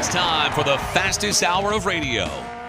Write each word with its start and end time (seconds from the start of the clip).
It's 0.00 0.08
time 0.08 0.50
for 0.52 0.64
the 0.64 0.78
fastest 0.94 1.42
hour 1.42 1.74
of 1.74 1.84
radio. 1.84 2.26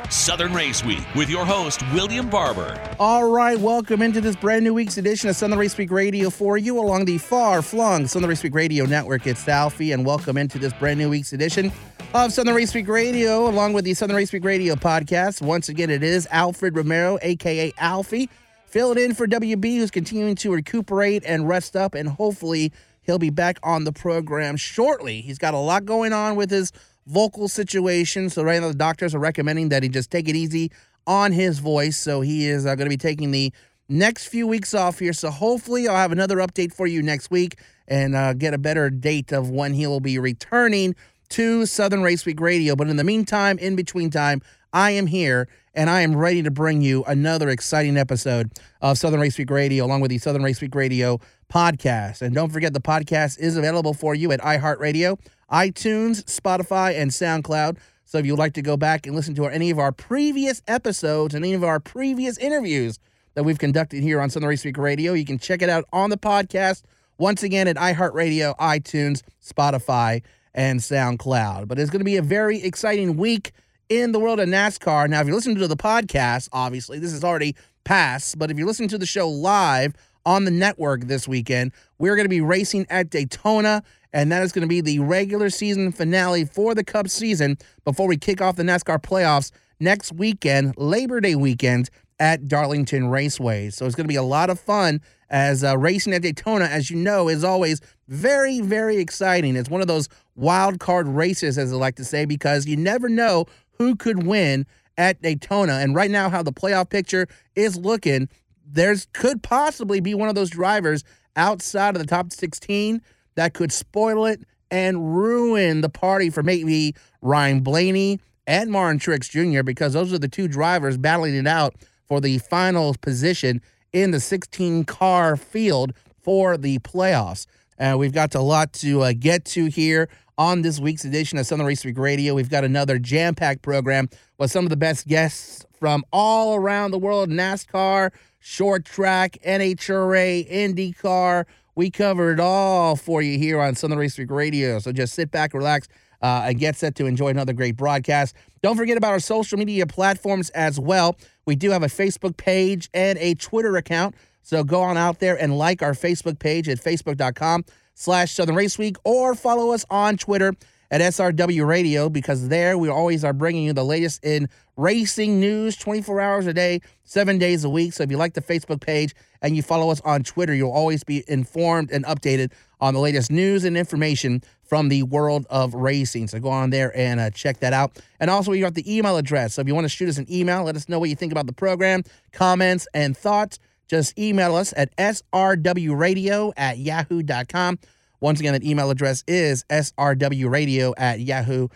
Southern 0.10 0.54
Race 0.54 0.84
Week 0.84 1.00
with 1.16 1.30
your 1.30 1.46
host, 1.46 1.82
William 1.94 2.30
Barber. 2.30 2.78
All 3.00 3.32
right, 3.32 3.58
welcome 3.58 4.02
into 4.02 4.20
this 4.20 4.36
brand 4.36 4.66
new 4.66 4.74
week's 4.74 4.98
edition 4.98 5.30
of 5.30 5.38
Southern 5.38 5.58
Race 5.58 5.78
Week 5.78 5.92
Radio 5.92 6.30
for 6.30 6.58
you 6.58 6.78
along 6.78 7.06
the 7.06 7.18
far 7.18 7.62
flung 7.62 8.06
Southern 8.06 8.28
Race 8.28 8.44
Week 8.44 8.54
Radio 8.54 8.84
Network. 8.84 9.26
It's 9.26 9.48
Alfie, 9.48 9.94
and 9.94 10.06
welcome 10.06 10.38
into 10.38 10.60
this 10.60 10.74
brand 10.74 11.00
new 11.00 11.10
week's 11.10 11.32
edition 11.32 11.72
of 12.14 12.34
Southern 12.34 12.54
Race 12.54 12.74
Week 12.74 12.90
Radio 12.90 13.48
along 13.48 13.72
with 13.72 13.86
the 13.86 13.94
Southern 13.94 14.18
Race 14.18 14.34
Week 14.34 14.44
Radio 14.44 14.76
podcast. 14.76 15.42
Once 15.42 15.70
again, 15.70 15.90
it 15.90 16.04
is 16.04 16.28
Alfred 16.32 16.76
Romero, 16.76 17.18
aka 17.22 17.72
Alfie, 17.78 18.30
filling 18.66 19.02
in 19.02 19.14
for 19.14 19.26
WB, 19.26 19.78
who's 19.78 19.90
continuing 19.90 20.36
to 20.36 20.52
recuperate 20.52 21.24
and 21.26 21.48
rest 21.48 21.78
up, 21.78 21.96
and 21.96 22.10
hopefully 22.10 22.74
he'll 23.04 23.20
be 23.20 23.30
back 23.30 23.58
on 23.64 23.86
the 23.86 23.94
program 23.94 24.58
shortly. 24.58 25.22
He's 25.22 25.38
got 25.38 25.54
a 25.54 25.60
lot 25.60 25.86
going 25.86 26.12
on 26.12 26.36
with 26.36 26.52
his 26.52 26.74
vocal 27.12 27.48
situation. 27.48 28.30
So 28.30 28.44
right 28.44 28.62
now 28.62 28.70
the 28.70 28.74
doctors 28.74 29.14
are 29.14 29.20
recommending 29.20 29.70
that 29.70 29.84
he 29.84 29.90
just 29.90 30.10
take 30.10 30.30
it 30.30 30.36
easy 30.36 30.72
on 31.06 31.32
his 31.32 31.60
voice. 31.60 31.98
So 31.98 32.22
he 32.22 32.48
is 32.48 32.66
uh, 32.66 32.76
going 32.76 32.86
to 32.86 32.90
be 32.90 32.98
taking 32.98 33.32
the 33.32 33.54
next 33.90 34.28
few 34.28 34.48
weeks 34.48 34.74
off 34.74 35.00
here. 35.00 35.14
So 35.14 35.30
hopefully 35.30 35.88
I'll 35.88 35.98
have 35.98 36.12
another 36.14 36.38
update 36.38 36.74
for 36.74 36.88
you 36.88 37.02
next 37.02 37.30
week 37.30 37.60
and 37.88 38.16
uh, 38.16 38.34
get 38.34 38.54
a 38.54 38.58
better 38.58 38.90
date 38.90 39.34
of 39.34 39.50
when 39.50 39.74
he 39.74 39.86
will 39.88 40.00
be 40.00 40.18
returning 40.18 40.96
to 41.30 41.66
Southern 41.66 42.02
Race 42.02 42.26
Week 42.26 42.40
Radio. 42.40 42.76
But 42.76 42.88
in 42.88 42.96
the 42.96 43.04
meantime, 43.04 43.58
in 43.58 43.76
between 43.76 44.10
time, 44.10 44.42
I 44.74 44.92
am 44.92 45.08
here 45.08 45.50
and 45.74 45.90
I 45.90 46.02
am 46.02 46.16
ready 46.16 46.44
to 46.44 46.52
bring 46.52 46.82
you 46.82 47.04
another 47.06 47.50
exciting 47.50 47.98
episode 47.98 48.52
of 48.82 48.98
Southern 48.98 49.20
Race 49.20 49.38
Week 49.38 49.50
Radio 49.50 49.86
along 49.86 50.02
with 50.02 50.12
the 50.12 50.18
Southern 50.18 50.44
Race 50.44 50.62
Week 50.62 50.76
Radio 50.76 51.20
podcast. 51.52 52.22
And 52.22 52.34
don't 52.34 52.50
forget 52.50 52.74
the 52.74 52.82
podcast 52.82 53.40
is 53.40 53.58
available 53.58 53.94
for 53.94 54.16
you 54.16 54.32
at 54.32 54.40
iHeartRadio 54.42 55.18
iTunes, 55.52 56.24
Spotify, 56.26 56.98
and 56.98 57.12
SoundCloud. 57.12 57.78
So 58.06 58.18
if 58.18 58.26
you'd 58.26 58.40
like 58.40 58.54
to 58.54 58.62
go 58.62 58.78
back 58.78 59.06
and 59.06 59.16
listen 59.16 59.36
to 59.36 59.46
any 59.46 59.70
of 59.70 59.80
our 59.80 59.92
previous 59.92 60.62
episodes 60.68 61.34
and 61.34 61.46
any 61.46 61.54
of 61.54 61.64
our 61.64 61.80
previous 61.80 62.38
interviews 62.38 63.00
that 63.36 63.44
we've 63.44 63.60
conducted 63.60 64.04
here 64.04 64.20
on 64.20 64.30
Southern 64.30 64.50
Race 64.50 64.66
Week 64.66 64.78
Radio, 64.78 65.14
you 65.14 65.26
can 65.26 65.40
check 65.40 65.62
it 65.62 65.70
out 65.70 65.86
on 65.94 66.10
the 66.10 66.18
podcast 66.18 66.84
once 67.18 67.44
again 67.44 67.68
at 67.68 67.78
iHeartRadio, 67.78 68.58
iTunes, 68.58 69.22
Spotify, 69.42 70.24
and 70.54 70.80
SoundCloud. 70.80 71.68
But 71.68 71.80
it's 71.80 71.90
going 71.90 72.00
to 72.02 72.06
be 72.06 72.18
a 72.18 72.22
very 72.22 72.62
exciting 72.62 73.16
week 73.16 73.52
in 73.90 74.12
the 74.12 74.20
world 74.20 74.40
of 74.40 74.50
NASCAR. 74.50 75.10
Now, 75.10 75.22
if 75.22 75.28
you're 75.28 75.36
listening 75.36 75.58
to 75.58 75.68
the 75.68 75.78
podcast, 75.78 76.50
obviously, 76.52 77.00
this 77.00 77.14
is 77.14 77.24
already 77.24 77.56
past, 77.84 78.38
but 78.38 78.52
if 78.52 78.58
you're 78.58 78.68
listening 78.68 78.90
to 78.90 78.98
the 78.98 79.06
show 79.06 79.30
live 79.30 79.94
on 80.26 80.46
the 80.46 80.52
network 80.52 81.02
this 81.02 81.28
weekend, 81.28 81.72
we're 82.00 82.16
going 82.16 82.26
to 82.26 82.30
be 82.30 82.42
racing 82.42 82.86
at 82.90 83.10
Daytona 83.10 83.84
and 84.14 84.32
that 84.32 84.44
is 84.44 84.52
going 84.52 84.64
to 84.64 84.68
be 84.68 84.82
the 84.82 85.00
regular 85.00 85.50
season 85.50 85.92
finale 85.92 86.46
for 86.46 86.76
the 86.76 86.84
Cup 86.84 87.08
season 87.08 87.58
before 87.86 88.08
we 88.08 88.18
kick 88.18 88.42
off 88.42 88.56
the 88.56 88.64
NASCAR 88.64 89.02
playoffs 89.02 89.52
next 89.80 90.12
weekend, 90.14 90.74
Labor 90.78 91.22
Day 91.22 91.36
weekend 91.36 91.90
at 92.20 92.48
Darlington 92.48 93.08
Raceway. 93.08 93.70
So 93.70 93.86
it's 93.86 93.96
going 93.96 94.06
to 94.06 94.12
be 94.12 94.16
a 94.16 94.24
lot 94.24 94.50
of 94.50 94.60
fun 94.60 95.02
as 95.30 95.64
uh, 95.64 95.78
racing 95.78 96.14
at 96.14 96.22
Daytona, 96.22 96.66
as 96.66 96.92
you 96.92 96.98
know, 96.98 97.30
is 97.30 97.44
always 97.44 97.80
very, 98.10 98.60
very 98.60 98.98
exciting. 98.98 99.56
It's 99.56 99.70
one 99.70 99.82
of 99.82 99.88
those 99.88 100.10
wild 100.36 100.80
card 100.80 101.08
races, 101.08 101.58
as 101.58 101.72
I 101.72 101.78
like 101.78 101.96
to 101.96 102.06
say, 102.06 102.26
because 102.26 102.68
you 102.68 102.76
never 102.76 103.08
know 103.08 103.46
who 103.78 103.96
could 103.96 104.28
win 104.28 104.68
at 104.98 105.22
Daytona. 105.22 105.74
And 105.74 105.96
right 105.96 106.12
now, 106.12 106.30
how 106.30 106.44
the 106.44 106.52
playoff 106.52 106.90
picture 106.90 107.28
is 107.56 107.78
looking, 107.78 108.28
there's 108.74 109.08
could 109.14 109.44
possibly 109.44 110.00
be 110.00 110.14
one 110.14 110.30
of 110.30 110.36
those 110.36 110.50
drivers 110.50 111.04
outside 111.36 111.96
of 111.96 112.02
the 112.02 112.08
top 112.08 112.32
16 112.32 113.02
that 113.36 113.54
could 113.54 113.72
spoil 113.72 114.26
it 114.26 114.42
and 114.70 115.16
ruin 115.16 115.82
the 115.82 115.90
party 115.90 116.30
for 116.30 116.44
maybe 116.44 116.96
Ryan 117.22 117.62
Blaney 117.62 118.20
and 118.48 118.72
Martin 118.72 119.00
Truex 119.00 119.30
Jr. 119.30 119.64
because 119.64 119.94
those 119.94 120.14
are 120.14 120.20
the 120.20 120.28
two 120.28 120.48
drivers 120.48 120.98
battling 120.98 121.36
it 121.36 121.48
out 121.48 121.76
for 122.06 122.20
the 122.20 122.38
final 122.40 122.96
position 123.02 123.62
in 123.94 124.12
the 124.12 124.20
16 124.20 124.86
car 124.86 125.36
field 125.36 125.94
for 126.22 126.58
the 126.58 126.80
playoffs. 126.80 127.46
And 127.78 127.96
uh, 127.96 127.98
we've 127.98 128.14
got 128.14 128.36
a 128.36 128.42
lot 128.42 128.74
to 128.74 129.02
uh, 129.02 129.14
get 129.18 129.46
to 129.46 129.66
here 129.66 130.08
on 130.38 130.62
this 130.62 130.80
week's 130.80 131.04
edition 131.04 131.38
of 131.38 131.46
Southern 131.46 131.66
Race 131.66 131.84
Week 131.84 131.98
Radio. 131.98 132.34
We've 132.34 132.50
got 132.50 132.64
another 132.64 133.00
jam 133.00 133.36
packed 133.36 133.62
program 133.62 134.10
with 134.38 134.52
some 134.52 134.66
of 134.66 134.70
the 134.70 134.78
best 134.78 135.08
guests 135.08 135.66
from 135.72 136.04
all 136.12 136.56
around 136.56 136.92
the 136.92 137.00
world 137.00 137.30
NASCAR, 137.30 138.12
short 138.42 138.84
track, 138.84 139.38
NHRA, 139.46 140.52
IndyCar. 140.52 141.46
We 141.76 141.90
cover 141.90 142.34
it 142.34 142.40
all 142.40 142.98
for 142.98 143.22
you 143.22 143.38
here 143.38 143.62
on 143.62 143.76
Southern 143.76 143.98
Race 143.98 144.18
Week 144.18 144.30
Radio. 144.30 144.80
So 144.80 144.92
just 144.92 145.14
sit 145.14 145.32
back, 145.32 145.54
relax, 145.54 145.88
uh, 146.22 146.44
and 146.46 146.60
get 146.60 146.76
set 146.76 146.96
to 146.96 147.06
enjoy 147.06 147.30
another 147.30 147.54
great 147.54 147.78
broadcast. 147.78 148.36
Don't 148.62 148.76
forget 148.76 148.98
about 148.98 149.12
our 149.12 149.20
social 149.20 149.58
media 149.58 149.88
platforms 149.88 150.50
as 150.50 150.80
well. 150.80 151.16
We 151.46 151.56
do 151.56 151.72
have 151.72 151.84
a 151.84 151.88
Facebook 151.88 152.36
page 152.36 152.90
and 152.94 153.18
a 153.20 153.36
Twitter 153.36 153.78
account. 153.78 154.16
So 154.42 154.64
go 154.64 154.82
on 154.82 154.98
out 154.98 155.20
there 155.20 155.42
and 155.42 155.58
like 155.58 155.82
our 155.82 155.94
Facebook 155.94 156.40
page 156.40 156.68
at 156.68 156.80
facebook.com 156.80 157.64
slash 157.94 158.34
Southern 158.34 158.56
Race 158.56 158.78
Week 158.78 158.98
or 159.04 159.36
follow 159.36 159.72
us 159.72 159.86
on 159.90 160.18
Twitter 160.18 160.54
at 160.90 161.00
SRW 161.00 161.66
Radio 161.66 162.10
because 162.10 162.50
there 162.50 162.78
we 162.78 162.90
always 162.90 163.24
are 163.24 163.34
bringing 163.34 163.64
you 163.64 163.74
the 163.74 163.86
latest 163.86 164.24
in 164.26 164.50
racing 164.82 165.40
news 165.40 165.78
24 165.78 166.20
hours 166.20 166.48
a 166.48 166.54
day, 166.54 166.82
seven 167.04 167.38
days 167.38 167.64
a 167.64 167.70
week. 167.70 167.94
So 167.94 168.04
if 168.04 168.10
you 168.10 168.18
like 168.18 168.34
the 168.34 168.42
Facebook 168.42 168.82
page 168.82 169.14
and 169.42 169.56
you 169.56 169.62
follow 169.62 169.92
us 169.92 170.02
on 170.02 170.24
Twitter, 170.24 170.56
you'll 170.56 170.72
always 170.72 171.04
be 171.04 171.24
informed 171.28 171.92
and 171.92 172.04
updated 172.06 172.52
on 172.80 172.96
the 172.96 173.00
latest 173.00 173.32
news 173.32 173.64
and 173.64 173.78
information 173.78 174.42
from 174.64 174.90
the 174.90 175.04
world 175.04 175.46
of 175.52 175.76
racing. 175.76 176.28
So 176.28 176.40
go 176.40 176.50
on 176.50 176.72
there 176.72 176.96
and 176.98 177.20
uh, 177.20 177.30
check 177.30 177.60
that 177.60 177.74
out. 177.74 178.00
And 178.20 178.32
also, 178.32 178.54
you 178.54 178.62
got 178.62 178.74
the 178.74 178.98
email 178.98 179.18
address. 179.18 179.54
So 179.54 179.62
if 179.62 179.68
you 179.68 179.76
want 179.76 179.86
to 179.86 179.90
shoot 179.90 180.10
us 180.10 180.18
an 180.18 180.26
email, 180.32 180.64
let 180.64 180.76
us 180.76 180.90
know 180.90 180.98
what 180.98 181.10
you 181.10 181.16
think 181.16 181.32
about 181.32 181.46
the 181.46 181.54
program, 181.54 182.04
comments, 182.32 182.88
and 182.94 183.16
thoughts. 183.16 183.60
Just 183.88 184.18
email 184.18 184.56
us 184.56 184.74
at 184.76 184.96
srwradio 184.96 186.54
at 186.58 186.80
yahoo.com. 186.80 187.80
Once 188.22 188.40
again, 188.40 188.54
that 188.54 188.64
email 188.64 188.90
address 188.90 189.24
is 189.28 189.64
srwradio 189.70 190.94
at 190.98 191.20
yahoo.com. 191.20 191.70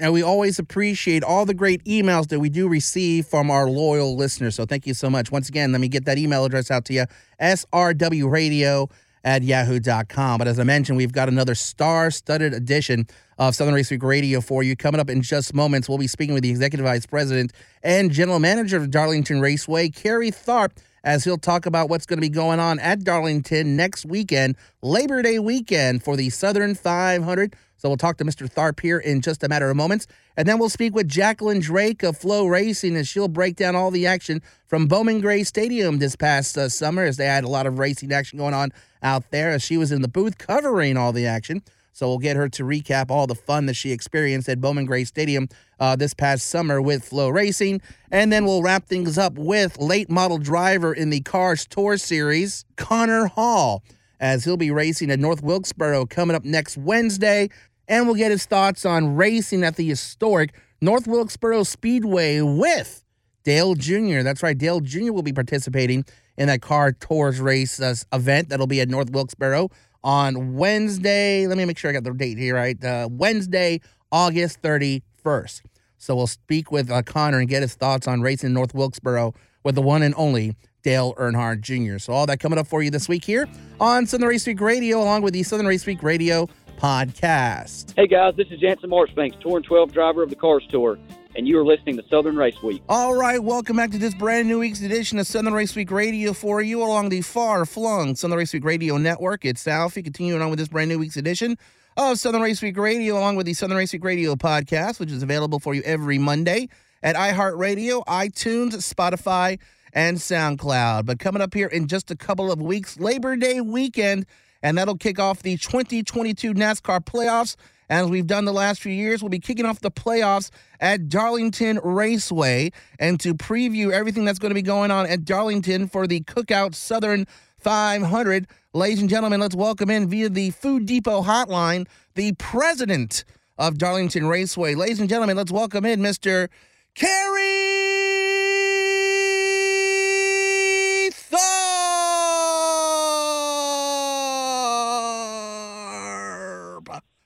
And 0.00 0.12
we 0.12 0.22
always 0.22 0.58
appreciate 0.58 1.22
all 1.22 1.46
the 1.46 1.54
great 1.54 1.84
emails 1.84 2.28
that 2.28 2.40
we 2.40 2.48
do 2.48 2.68
receive 2.68 3.26
from 3.26 3.50
our 3.50 3.68
loyal 3.68 4.16
listeners. 4.16 4.54
So 4.56 4.64
thank 4.64 4.86
you 4.86 4.94
so 4.94 5.10
much. 5.10 5.30
Once 5.30 5.48
again, 5.48 5.72
let 5.72 5.80
me 5.80 5.88
get 5.88 6.06
that 6.06 6.18
email 6.18 6.44
address 6.44 6.70
out 6.70 6.84
to 6.86 6.94
you 6.94 7.04
srwradio 7.40 8.90
at 9.22 9.42
yahoo.com. 9.42 10.38
But 10.38 10.48
as 10.48 10.58
I 10.58 10.64
mentioned, 10.64 10.96
we've 10.96 11.12
got 11.12 11.28
another 11.28 11.54
star 11.54 12.10
studded 12.10 12.54
edition 12.54 13.06
of 13.38 13.54
Southern 13.54 13.74
Race 13.74 13.90
Week 13.90 14.02
Radio 14.02 14.40
for 14.40 14.62
you. 14.62 14.74
Coming 14.74 15.00
up 15.00 15.10
in 15.10 15.22
just 15.22 15.54
moments, 15.54 15.88
we'll 15.88 15.98
be 15.98 16.06
speaking 16.06 16.34
with 16.34 16.42
the 16.42 16.50
Executive 16.50 16.84
Vice 16.84 17.06
President 17.06 17.52
and 17.82 18.10
General 18.10 18.38
Manager 18.38 18.78
of 18.78 18.90
Darlington 18.90 19.40
Raceway, 19.40 19.90
Kerry 19.90 20.30
Tharp 20.30 20.70
as 21.04 21.24
he'll 21.24 21.38
talk 21.38 21.66
about 21.66 21.88
what's 21.88 22.06
going 22.06 22.18
to 22.18 22.20
be 22.20 22.28
going 22.28 22.60
on 22.60 22.78
at 22.78 23.04
Darlington 23.04 23.76
next 23.76 24.04
weekend, 24.04 24.56
Labor 24.82 25.22
Day 25.22 25.38
weekend 25.38 26.02
for 26.02 26.16
the 26.16 26.30
Southern 26.30 26.74
500. 26.74 27.56
So 27.80 27.88
we'll 27.88 27.96
talk 27.96 28.18
to 28.18 28.26
Mr. 28.26 28.46
Tharp 28.46 28.78
here 28.78 28.98
in 28.98 29.22
just 29.22 29.42
a 29.42 29.48
matter 29.48 29.70
of 29.70 29.76
moments. 29.76 30.06
And 30.36 30.46
then 30.46 30.58
we'll 30.58 30.68
speak 30.68 30.94
with 30.94 31.08
Jacqueline 31.08 31.60
Drake 31.60 32.02
of 32.02 32.18
FloRacing, 32.18 32.94
and 32.94 33.08
she'll 33.08 33.26
break 33.26 33.56
down 33.56 33.74
all 33.74 33.90
the 33.90 34.06
action 34.06 34.42
from 34.66 34.86
Bowman 34.86 35.22
Gray 35.22 35.44
Stadium 35.44 35.98
this 35.98 36.14
past 36.14 36.58
uh, 36.58 36.68
summer 36.68 37.04
as 37.04 37.16
they 37.16 37.24
had 37.24 37.42
a 37.42 37.48
lot 37.48 37.66
of 37.66 37.78
racing 37.78 38.12
action 38.12 38.38
going 38.38 38.52
on 38.52 38.70
out 39.02 39.30
there 39.30 39.50
as 39.52 39.62
she 39.62 39.78
was 39.78 39.92
in 39.92 40.02
the 40.02 40.08
booth 40.08 40.36
covering 40.36 40.98
all 40.98 41.10
the 41.10 41.26
action. 41.26 41.62
So 41.94 42.06
we'll 42.06 42.18
get 42.18 42.36
her 42.36 42.50
to 42.50 42.64
recap 42.64 43.10
all 43.10 43.26
the 43.26 43.34
fun 43.34 43.64
that 43.64 43.74
she 43.74 43.92
experienced 43.92 44.46
at 44.50 44.60
Bowman 44.60 44.84
Gray 44.84 45.04
Stadium 45.04 45.48
uh, 45.78 45.96
this 45.96 46.12
past 46.12 46.50
summer 46.50 46.82
with 46.82 47.08
FloRacing. 47.08 47.80
And 48.10 48.30
then 48.30 48.44
we'll 48.44 48.62
wrap 48.62 48.86
things 48.86 49.16
up 49.16 49.38
with 49.38 49.78
late 49.78 50.10
model 50.10 50.36
driver 50.36 50.92
in 50.92 51.08
the 51.08 51.20
Cars 51.20 51.66
Tour 51.66 51.96
Series, 51.96 52.66
Connor 52.76 53.26
Hall, 53.26 53.82
as 54.20 54.44
he'll 54.44 54.58
be 54.58 54.70
racing 54.70 55.10
at 55.10 55.18
North 55.18 55.42
Wilkesboro 55.42 56.06
coming 56.06 56.36
up 56.36 56.44
next 56.44 56.76
Wednesday. 56.76 57.48
And 57.90 58.06
we'll 58.06 58.14
get 58.14 58.30
his 58.30 58.46
thoughts 58.46 58.86
on 58.86 59.16
racing 59.16 59.64
at 59.64 59.74
the 59.74 59.86
historic 59.86 60.54
North 60.80 61.08
Wilkesboro 61.08 61.64
Speedway 61.64 62.40
with 62.40 63.04
Dale 63.42 63.74
Jr. 63.74 64.22
That's 64.22 64.44
right, 64.44 64.56
Dale 64.56 64.78
Jr. 64.78 65.12
will 65.12 65.24
be 65.24 65.32
participating 65.32 66.04
in 66.38 66.46
that 66.46 66.62
car 66.62 66.92
tours 66.92 67.40
race 67.40 67.80
uh, 67.80 67.96
event 68.12 68.48
that'll 68.48 68.68
be 68.68 68.80
at 68.80 68.88
North 68.88 69.10
Wilkesboro 69.10 69.70
on 70.04 70.54
Wednesday. 70.54 71.48
Let 71.48 71.58
me 71.58 71.64
make 71.64 71.78
sure 71.78 71.90
I 71.90 71.92
got 71.92 72.04
the 72.04 72.12
date 72.12 72.38
here 72.38 72.54
right. 72.54 72.82
Uh, 72.82 73.08
Wednesday, 73.10 73.80
August 74.12 74.62
31st. 74.62 75.62
So 75.98 76.14
we'll 76.14 76.28
speak 76.28 76.70
with 76.70 76.92
uh, 76.92 77.02
Connor 77.02 77.40
and 77.40 77.48
get 77.48 77.62
his 77.62 77.74
thoughts 77.74 78.06
on 78.06 78.22
racing 78.22 78.48
in 78.48 78.54
North 78.54 78.72
Wilkesboro 78.72 79.34
with 79.64 79.74
the 79.74 79.82
one 79.82 80.02
and 80.02 80.14
only 80.16 80.56
Dale 80.82 81.14
Earnhardt 81.14 81.60
Jr. 81.60 81.98
So 81.98 82.12
all 82.12 82.26
that 82.26 82.40
coming 82.40 82.58
up 82.58 82.66
for 82.66 82.82
you 82.82 82.90
this 82.90 83.08
week 83.08 83.24
here 83.24 83.48
on 83.78 84.06
Southern 84.06 84.28
Race 84.28 84.46
Week 84.46 84.60
Radio, 84.60 85.02
along 85.02 85.22
with 85.22 85.34
the 85.34 85.42
Southern 85.42 85.66
Race 85.66 85.84
Week 85.84 86.02
Radio 86.02 86.48
podcast. 86.80 87.94
Hey 87.96 88.06
guys, 88.06 88.34
this 88.36 88.48
is 88.50 88.58
Jansen 88.58 88.88
Marchbanks, 88.88 89.36
Tour 89.40 89.58
and 89.58 89.64
12 89.64 89.92
driver 89.92 90.22
of 90.22 90.30
the 90.30 90.36
Cars 90.36 90.66
Tour 90.70 90.98
and 91.36 91.46
you 91.46 91.58
are 91.58 91.64
listening 91.64 91.96
to 91.96 92.02
Southern 92.08 92.36
Race 92.36 92.60
Week. 92.62 92.82
All 92.88 93.14
right, 93.14 93.42
welcome 93.42 93.76
back 93.76 93.90
to 93.92 93.98
this 93.98 94.14
brand 94.14 94.48
new 94.48 94.58
week's 94.58 94.82
edition 94.82 95.18
of 95.18 95.26
Southern 95.26 95.54
Race 95.54 95.76
Week 95.76 95.90
Radio 95.90 96.32
for 96.32 96.60
you 96.60 96.82
along 96.82 97.10
the 97.10 97.22
far 97.22 97.64
flung 97.64 98.16
Southern 98.16 98.38
Race 98.38 98.52
Week 98.52 98.64
Radio 98.64 98.96
Network. 98.96 99.44
It's 99.44 99.66
Alfie 99.68 100.02
continuing 100.02 100.42
on 100.42 100.50
with 100.50 100.58
this 100.58 100.68
brand 100.68 100.88
new 100.88 100.98
week's 100.98 101.16
edition 101.16 101.56
of 101.96 102.18
Southern 102.18 102.42
Race 102.42 102.62
Week 102.62 102.76
Radio, 102.76 103.16
along 103.16 103.36
with 103.36 103.46
the 103.46 103.54
Southern 103.54 103.76
Race 103.76 103.92
Week 103.92 104.04
Radio 104.04 104.34
podcast, 104.34 104.98
which 104.98 105.12
is 105.12 105.22
available 105.22 105.60
for 105.60 105.74
you 105.74 105.82
every 105.82 106.18
Monday 106.18 106.68
at 107.02 107.14
iHeartRadio, 107.14 108.04
iTunes, 108.06 108.72
Spotify, 108.74 109.58
and 109.92 110.18
SoundCloud. 110.18 111.06
But 111.06 111.18
coming 111.18 111.42
up 111.42 111.54
here 111.54 111.68
in 111.68 111.86
just 111.86 112.10
a 112.10 112.16
couple 112.16 112.50
of 112.50 112.60
weeks, 112.60 112.98
Labor 112.98 113.36
Day 113.36 113.60
weekend, 113.60 114.26
and 114.62 114.76
that'll 114.78 114.96
kick 114.96 115.18
off 115.18 115.42
the 115.42 115.56
2022 115.56 116.54
NASCAR 116.54 117.00
playoffs. 117.04 117.56
As 117.88 118.06
we've 118.06 118.26
done 118.26 118.44
the 118.44 118.52
last 118.52 118.80
few 118.80 118.92
years, 118.92 119.20
we'll 119.20 119.30
be 119.30 119.40
kicking 119.40 119.66
off 119.66 119.80
the 119.80 119.90
playoffs 119.90 120.50
at 120.78 121.08
Darlington 121.08 121.80
Raceway. 121.82 122.70
And 123.00 123.18
to 123.18 123.34
preview 123.34 123.90
everything 123.90 124.24
that's 124.24 124.38
going 124.38 124.50
to 124.50 124.54
be 124.54 124.62
going 124.62 124.92
on 124.92 125.06
at 125.06 125.24
Darlington 125.24 125.88
for 125.88 126.06
the 126.06 126.20
Cookout 126.20 126.76
Southern 126.76 127.26
500, 127.58 128.46
ladies 128.72 129.00
and 129.00 129.10
gentlemen, 129.10 129.40
let's 129.40 129.56
welcome 129.56 129.90
in 129.90 130.08
via 130.08 130.28
the 130.28 130.50
Food 130.50 130.86
Depot 130.86 131.22
hotline 131.22 131.88
the 132.14 132.32
president 132.34 133.24
of 133.58 133.76
Darlington 133.76 134.26
Raceway. 134.26 134.74
Ladies 134.74 135.00
and 135.00 135.08
gentlemen, 135.08 135.36
let's 135.36 135.52
welcome 135.52 135.84
in 135.84 136.00
Mr. 136.00 136.48
Kerry 136.94 138.29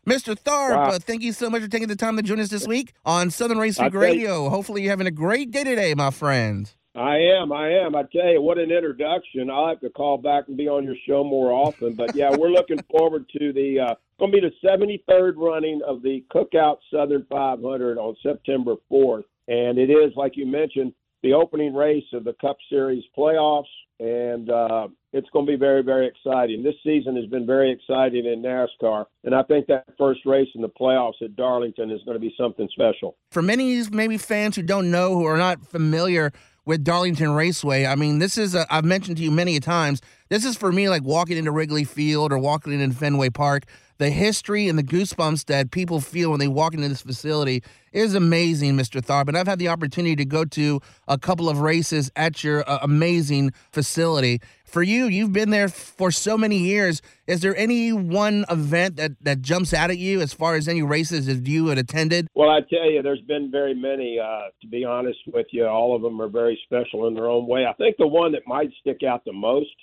Mr. 0.07 0.35
Tharp, 0.39 0.77
Wow. 0.77 0.83
uh, 0.91 0.99
thank 0.99 1.23
you 1.23 1.33
so 1.33 1.49
much 1.49 1.63
for 1.63 1.69
taking 1.69 1.89
the 1.89 1.97
time 1.97 2.17
to 2.17 2.23
join 2.23 2.39
us 2.41 2.49
this 2.51 2.67
week 2.67 2.93
on 3.05 3.31
Southern 3.31 3.59
Race 3.59 3.79
Week 3.79 3.91
tell 3.93 4.03
you- 4.03 4.07
Radio. 4.09 4.49
Hopefully, 4.51 4.83
you're 4.83 4.91
having 4.91 5.07
a 5.07 5.11
great 5.13 5.51
day 5.51 5.65
today, 5.65 5.95
my 5.95 6.11
friend. 6.11 6.71
I 6.97 7.17
am, 7.17 7.51
I 7.53 7.71
am. 7.71 7.97
I 7.97 8.05
tell 8.13 8.29
you, 8.33 8.41
what 8.41 8.57
an 8.59 8.71
introduction. 8.71 9.51
I'll 9.51 9.69
have 9.69 9.81
to 9.81 9.91
call 9.91 10.17
back 10.19 10.45
and 10.47 10.57
be 10.57 10.69
on 10.69 10.85
your 10.85 10.95
show 11.09 11.25
more 11.25 11.51
often. 11.51 11.95
But 11.95 12.15
yeah, 12.15 12.31
we're 12.37 12.51
looking 12.51 12.79
forward 12.91 13.25
to 13.39 13.53
the 13.53 13.81
uh 13.81 13.95
going 14.21 14.31
to 14.31 14.41
be 14.41 14.49
the 14.49 14.69
73rd 15.11 15.33
running 15.37 15.81
of 15.85 16.03
the 16.03 16.25
Cookout 16.33 16.77
Southern 16.93 17.27
500 17.29 17.99
on 17.99 18.15
September 18.23 18.77
4th. 18.93 19.25
And 19.49 19.77
it 19.77 19.91
is, 19.91 20.13
like 20.15 20.37
you 20.37 20.47
mentioned, 20.47 20.93
the 21.25 21.33
opening 21.33 21.75
race 21.75 22.05
of 22.13 22.23
the 22.23 22.35
Cup 22.41 22.57
Series 22.71 23.03
playoffs. 23.19 23.65
And 24.05 24.51
uh, 24.51 24.89
it's 25.15 25.31
going 25.31 25.47
to 25.47 25.53
be 25.53 25.57
very, 25.57 25.83
very 25.83 26.07
exciting. 26.07 26.63
This 26.63 26.75
season 26.85 27.17
has 27.17 27.25
been 27.25 27.47
very 27.47 27.73
exciting 27.73 28.27
in 28.27 28.43
NASCAR. 28.43 29.07
And 29.25 29.35
I 29.35 29.43
think 29.45 29.67
that 29.69 29.87
first 29.97 30.21
race 30.27 30.49
in 30.55 30.61
the 30.61 30.69
playoffs 30.69 31.23
at 31.23 31.35
Darlington 31.37 31.91
is 31.91 32.03
going 32.05 32.17
to 32.17 32.21
be 32.21 32.35
something 32.37 32.69
special. 32.73 33.17
for 33.31 33.41
many 33.41 33.83
maybe 33.91 34.19
fans 34.19 34.57
who 34.57 34.63
don't 34.63 34.91
know 34.91 35.15
who 35.15 35.25
are 35.25 35.39
not 35.39 35.67
familiar 35.67 36.33
with 36.67 36.85
Darlington 36.85 37.31
Raceway, 37.31 37.87
I 37.87 37.95
mean, 37.95 38.19
this 38.19 38.37
is—I've 38.37 38.85
mentioned 38.85 39.17
to 39.19 39.23
you 39.23 39.31
many 39.31 39.59
times. 39.61 40.01
This 40.29 40.45
is 40.45 40.57
for 40.57 40.73
me 40.73 40.89
like 40.89 41.03
walking 41.03 41.39
into 41.39 41.51
Wrigley 41.51 41.85
Field 41.85 42.33
or 42.33 42.39
walking 42.39 42.79
into 42.79 42.97
Fenway 42.97 43.31
Park. 43.31 43.65
The 44.05 44.11
history 44.11 44.69
and 44.69 44.79
the 44.79 44.83
goosebumps 44.83 45.47
that 45.47 45.71
people 45.71 45.99
feel 45.99 46.33
when 46.33 46.39
they 46.39 46.47
walk 46.47 46.75
into 46.75 46.87
this 46.91 47.01
facility 47.01 47.63
is 47.91 48.15
amazing, 48.15 48.77
Mr. 48.77 49.01
Tharp. 49.01 49.29
And 49.29 49.39
I've 49.39 49.47
had 49.47 49.59
the 49.59 49.69
opportunity 49.69 50.15
to 50.17 50.27
go 50.27 50.45
to 50.45 50.83
a 51.09 51.17
couple 51.17 51.49
of 51.49 51.61
races 51.61 52.11
at 52.15 52.45
your 52.45 52.69
uh, 52.69 52.81
amazing 52.83 53.55
facility. 53.73 54.43
For 54.67 54.83
you, 54.83 55.07
you've 55.07 55.33
been 55.33 55.49
there 55.49 55.69
for 55.69 56.11
so 56.11 56.37
many 56.37 56.59
years. 56.59 57.01
Is 57.27 57.41
there 57.41 57.57
any 57.57 57.95
one 57.95 58.45
event 58.51 58.97
that, 58.97 59.13
that 59.23 59.41
jumps 59.41 59.73
out 59.73 59.89
at 59.89 59.97
you 59.97 60.21
as 60.21 60.35
far 60.35 60.55
as 60.55 60.69
any 60.69 60.83
races 60.83 61.25
that 61.25 61.47
you 61.47 61.69
had 61.69 61.79
attended? 61.79 62.29
Well, 62.35 62.51
I 62.51 62.61
tell 62.61 62.91
you, 62.91 63.01
there's 63.01 63.23
been 63.23 63.51
very 63.51 63.75
many. 63.75 64.19
Uh, 64.23 64.51
to 64.61 64.67
be 64.67 64.85
honest 64.85 65.21
with 65.29 65.47
you, 65.51 65.65
all 65.65 65.97
of 65.97 66.03
them 66.03 66.21
are 66.21 66.29
very 66.29 66.61
special 66.67 67.07
in 67.07 67.15
their 67.15 67.31
own 67.31 67.47
way. 67.47 67.65
I 67.65 67.73
think 67.73 67.97
the 67.97 68.07
one 68.07 68.33
that 68.33 68.43
might 68.47 68.69
stick 68.81 68.99
out 69.03 69.25
the 69.25 69.33
most, 69.33 69.75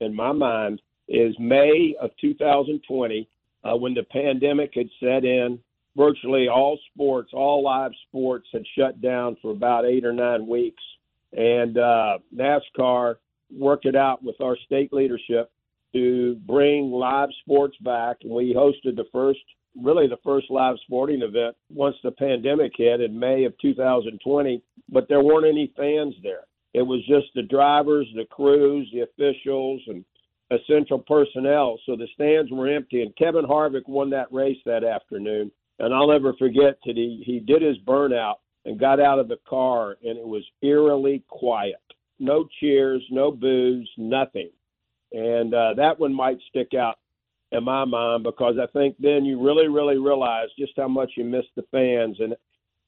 in 0.00 0.14
my 0.14 0.32
mind, 0.32 0.82
is 1.08 1.34
May 1.38 1.94
of 1.98 2.10
2020, 2.20 3.26
uh, 3.64 3.76
when 3.76 3.94
the 3.94 4.02
pandemic 4.04 4.72
had 4.74 4.88
set 5.00 5.24
in. 5.24 5.58
Virtually 5.96 6.46
all 6.48 6.78
sports, 6.92 7.30
all 7.34 7.64
live 7.64 7.90
sports, 8.08 8.46
had 8.52 8.62
shut 8.78 9.00
down 9.00 9.36
for 9.42 9.50
about 9.50 9.84
eight 9.84 10.04
or 10.04 10.12
nine 10.12 10.46
weeks, 10.46 10.82
and 11.32 11.76
uh, 11.76 12.18
NASCAR 12.34 13.16
worked 13.52 13.86
it 13.86 13.96
out 13.96 14.22
with 14.22 14.40
our 14.40 14.56
state 14.66 14.92
leadership 14.92 15.50
to 15.92 16.36
bring 16.46 16.92
live 16.92 17.28
sports 17.42 17.76
back, 17.80 18.18
and 18.22 18.30
we 18.30 18.54
hosted 18.54 18.94
the 18.94 19.06
first 19.12 19.40
really 19.80 20.08
the 20.08 20.18
first 20.24 20.50
live 20.50 20.76
sporting 20.84 21.22
event 21.22 21.56
once 21.72 21.96
the 22.02 22.10
pandemic 22.10 22.72
hit 22.76 23.00
in 23.00 23.18
May 23.18 23.44
of 23.44 23.56
2020, 23.58 24.62
but 24.88 25.08
there 25.08 25.22
weren't 25.22 25.46
any 25.46 25.72
fans 25.76 26.14
there. 26.22 26.44
It 26.74 26.82
was 26.82 27.00
just 27.06 27.26
the 27.34 27.42
drivers, 27.42 28.06
the 28.14 28.24
crews, 28.24 28.88
the 28.92 29.00
officials, 29.00 29.80
and 29.86 30.04
essential 30.50 30.98
personnel. 30.98 31.78
So 31.86 31.96
the 31.96 32.08
stands 32.14 32.50
were 32.50 32.68
empty, 32.68 33.02
and 33.02 33.16
Kevin 33.16 33.44
Harvick 33.44 33.88
won 33.88 34.10
that 34.10 34.32
race 34.32 34.58
that 34.66 34.84
afternoon. 34.84 35.50
And 35.78 35.94
I'll 35.94 36.08
never 36.08 36.34
forget 36.34 36.78
that 36.84 36.96
he, 36.96 37.22
he 37.24 37.40
did 37.40 37.62
his 37.62 37.78
burnout 37.86 38.36
and 38.64 38.78
got 38.78 39.00
out 39.00 39.18
of 39.18 39.28
the 39.28 39.38
car, 39.48 39.96
and 40.02 40.18
it 40.18 40.26
was 40.26 40.44
eerily 40.62 41.22
quiet. 41.28 41.80
No 42.18 42.46
cheers, 42.60 43.02
no 43.10 43.30
boos, 43.30 43.90
nothing. 43.96 44.50
And 45.12 45.54
uh, 45.54 45.74
that 45.76 45.98
one 45.98 46.12
might 46.12 46.38
stick 46.50 46.74
out 46.74 46.98
in 47.52 47.64
my 47.64 47.84
mind 47.84 48.22
because 48.22 48.56
I 48.62 48.66
think 48.72 48.96
then 49.00 49.24
you 49.24 49.42
really, 49.42 49.68
really 49.68 49.96
realize 49.96 50.48
just 50.58 50.72
how 50.76 50.88
much 50.88 51.12
you 51.16 51.24
miss 51.24 51.46
the 51.56 51.64
fans 51.70 52.16
and 52.20 52.34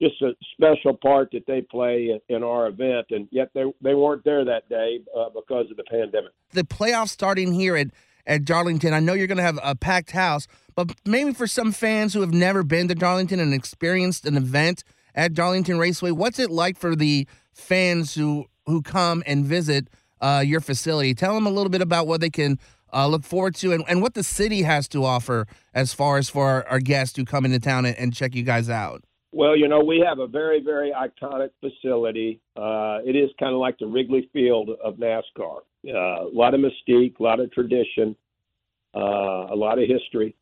just 0.02 0.20
a 0.22 0.32
special 0.52 0.96
part 0.96 1.30
that 1.32 1.46
they 1.46 1.60
play 1.60 2.18
in 2.28 2.42
our 2.42 2.66
event. 2.66 3.06
And 3.10 3.28
yet 3.30 3.50
they 3.54 3.64
they 3.80 3.94
weren't 3.94 4.24
there 4.24 4.44
that 4.44 4.68
day 4.68 5.00
uh, 5.16 5.28
because 5.34 5.70
of 5.70 5.76
the 5.76 5.84
pandemic. 5.84 6.32
the 6.52 6.64
playoffs 6.64 7.10
starting 7.10 7.52
here 7.52 7.76
at, 7.76 7.88
at 8.26 8.44
Darlington, 8.44 8.92
I 8.92 9.00
know 9.00 9.12
you're 9.12 9.26
going 9.26 9.38
to 9.38 9.44
have 9.44 9.60
a 9.62 9.74
packed 9.74 10.10
house, 10.10 10.46
but 10.74 10.92
maybe 11.04 11.32
for 11.32 11.46
some 11.46 11.72
fans 11.72 12.14
who 12.14 12.20
have 12.20 12.32
never 12.32 12.62
been 12.62 12.88
to 12.88 12.94
Darlington 12.94 13.40
and 13.40 13.54
experienced 13.54 14.26
an 14.26 14.36
event 14.36 14.82
at 15.14 15.34
Darlington 15.34 15.78
Raceway, 15.78 16.10
what's 16.10 16.38
it 16.38 16.50
like 16.50 16.76
for 16.76 16.96
the 16.96 17.26
fans 17.52 18.14
who 18.14 18.46
who 18.66 18.82
come 18.82 19.22
and 19.26 19.44
visit 19.44 19.88
uh, 20.20 20.42
your 20.44 20.60
facility? 20.60 21.14
Tell 21.14 21.34
them 21.34 21.46
a 21.46 21.50
little 21.50 21.70
bit 21.70 21.82
about 21.82 22.06
what 22.06 22.20
they 22.20 22.30
can 22.30 22.58
uh, 22.92 23.06
look 23.06 23.24
forward 23.24 23.54
to 23.56 23.72
and, 23.72 23.84
and 23.88 24.02
what 24.02 24.14
the 24.14 24.22
city 24.22 24.62
has 24.62 24.88
to 24.88 25.04
offer 25.04 25.46
as 25.74 25.94
far 25.94 26.18
as 26.18 26.28
for 26.28 26.46
our, 26.46 26.68
our 26.68 26.80
guests 26.80 27.16
who 27.16 27.24
come 27.24 27.44
into 27.44 27.58
town 27.58 27.86
and, 27.86 27.96
and 27.96 28.14
check 28.14 28.34
you 28.34 28.42
guys 28.42 28.68
out. 28.68 29.04
Well, 29.34 29.56
you 29.56 29.66
know, 29.66 29.82
we 29.82 30.04
have 30.06 30.18
a 30.18 30.26
very, 30.26 30.62
very 30.62 30.92
iconic 30.92 31.50
facility. 31.60 32.40
Uh, 32.54 32.98
it 33.04 33.16
is 33.16 33.30
kind 33.40 33.54
of 33.54 33.60
like 33.60 33.78
the 33.78 33.86
Wrigley 33.86 34.28
Field 34.32 34.70
of 34.84 34.96
NASCAR. 34.96 35.60
Uh, 35.88 36.28
a 36.28 36.30
lot 36.32 36.52
of 36.52 36.60
mystique, 36.60 37.18
a 37.18 37.22
lot 37.22 37.40
of 37.40 37.50
tradition, 37.50 38.14
uh, 38.94 39.48
a 39.50 39.56
lot 39.56 39.78
of 39.78 39.88
history. 39.88 40.36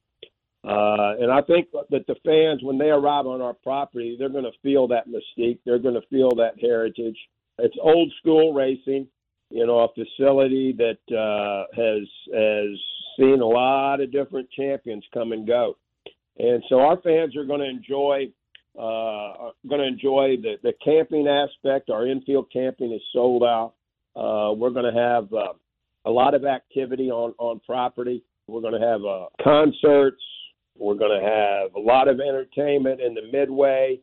Uh, 0.64 1.14
and 1.20 1.30
I 1.30 1.40
think 1.40 1.68
that 1.72 2.06
the 2.06 2.16
fans, 2.24 2.62
when 2.62 2.78
they 2.78 2.90
arrive 2.90 3.26
on 3.26 3.40
our 3.40 3.54
property, 3.54 4.16
they're 4.18 4.28
going 4.28 4.44
to 4.44 4.58
feel 4.62 4.88
that 4.88 5.06
mystique. 5.08 5.60
They're 5.64 5.78
going 5.78 5.94
to 5.94 6.06
feel 6.08 6.30
that 6.36 6.60
heritage. 6.60 7.16
It's 7.58 7.76
old 7.80 8.12
school 8.18 8.52
racing, 8.52 9.06
you 9.50 9.66
know, 9.66 9.78
a 9.80 9.88
facility 9.94 10.72
that 10.76 11.16
uh, 11.16 11.66
has 11.74 12.08
has 12.34 12.78
seen 13.16 13.40
a 13.40 13.46
lot 13.46 14.00
of 14.00 14.12
different 14.12 14.50
champions 14.50 15.04
come 15.14 15.32
and 15.32 15.46
go, 15.46 15.76
and 16.38 16.62
so 16.68 16.80
our 16.80 17.00
fans 17.00 17.36
are 17.36 17.44
going 17.44 17.60
to 17.60 17.68
enjoy 17.68 18.30
uh, 18.80 19.50
going 19.68 19.80
to 19.80 19.86
enjoy 19.86 20.36
the, 20.40 20.54
the 20.62 20.72
camping 20.82 21.28
aspect. 21.28 21.90
Our 21.90 22.06
infield 22.06 22.50
camping 22.52 22.92
is 22.92 23.02
sold 23.12 23.42
out. 23.42 23.74
Uh, 24.16 24.52
we're 24.54 24.70
going 24.70 24.92
to 24.92 24.98
have 24.98 25.32
uh, 25.32 25.52
a 26.06 26.10
lot 26.10 26.34
of 26.34 26.44
activity 26.44 27.10
on, 27.10 27.34
on 27.38 27.60
property. 27.66 28.24
We're 28.46 28.62
going 28.62 28.80
to 28.80 28.86
have 28.86 29.04
uh, 29.04 29.26
concerts. 29.42 30.22
We're 30.78 30.94
going 30.94 31.20
to 31.20 31.26
have 31.26 31.74
a 31.74 31.80
lot 31.80 32.08
of 32.08 32.20
entertainment 32.20 33.00
in 33.00 33.14
the 33.14 33.30
midway. 33.30 34.00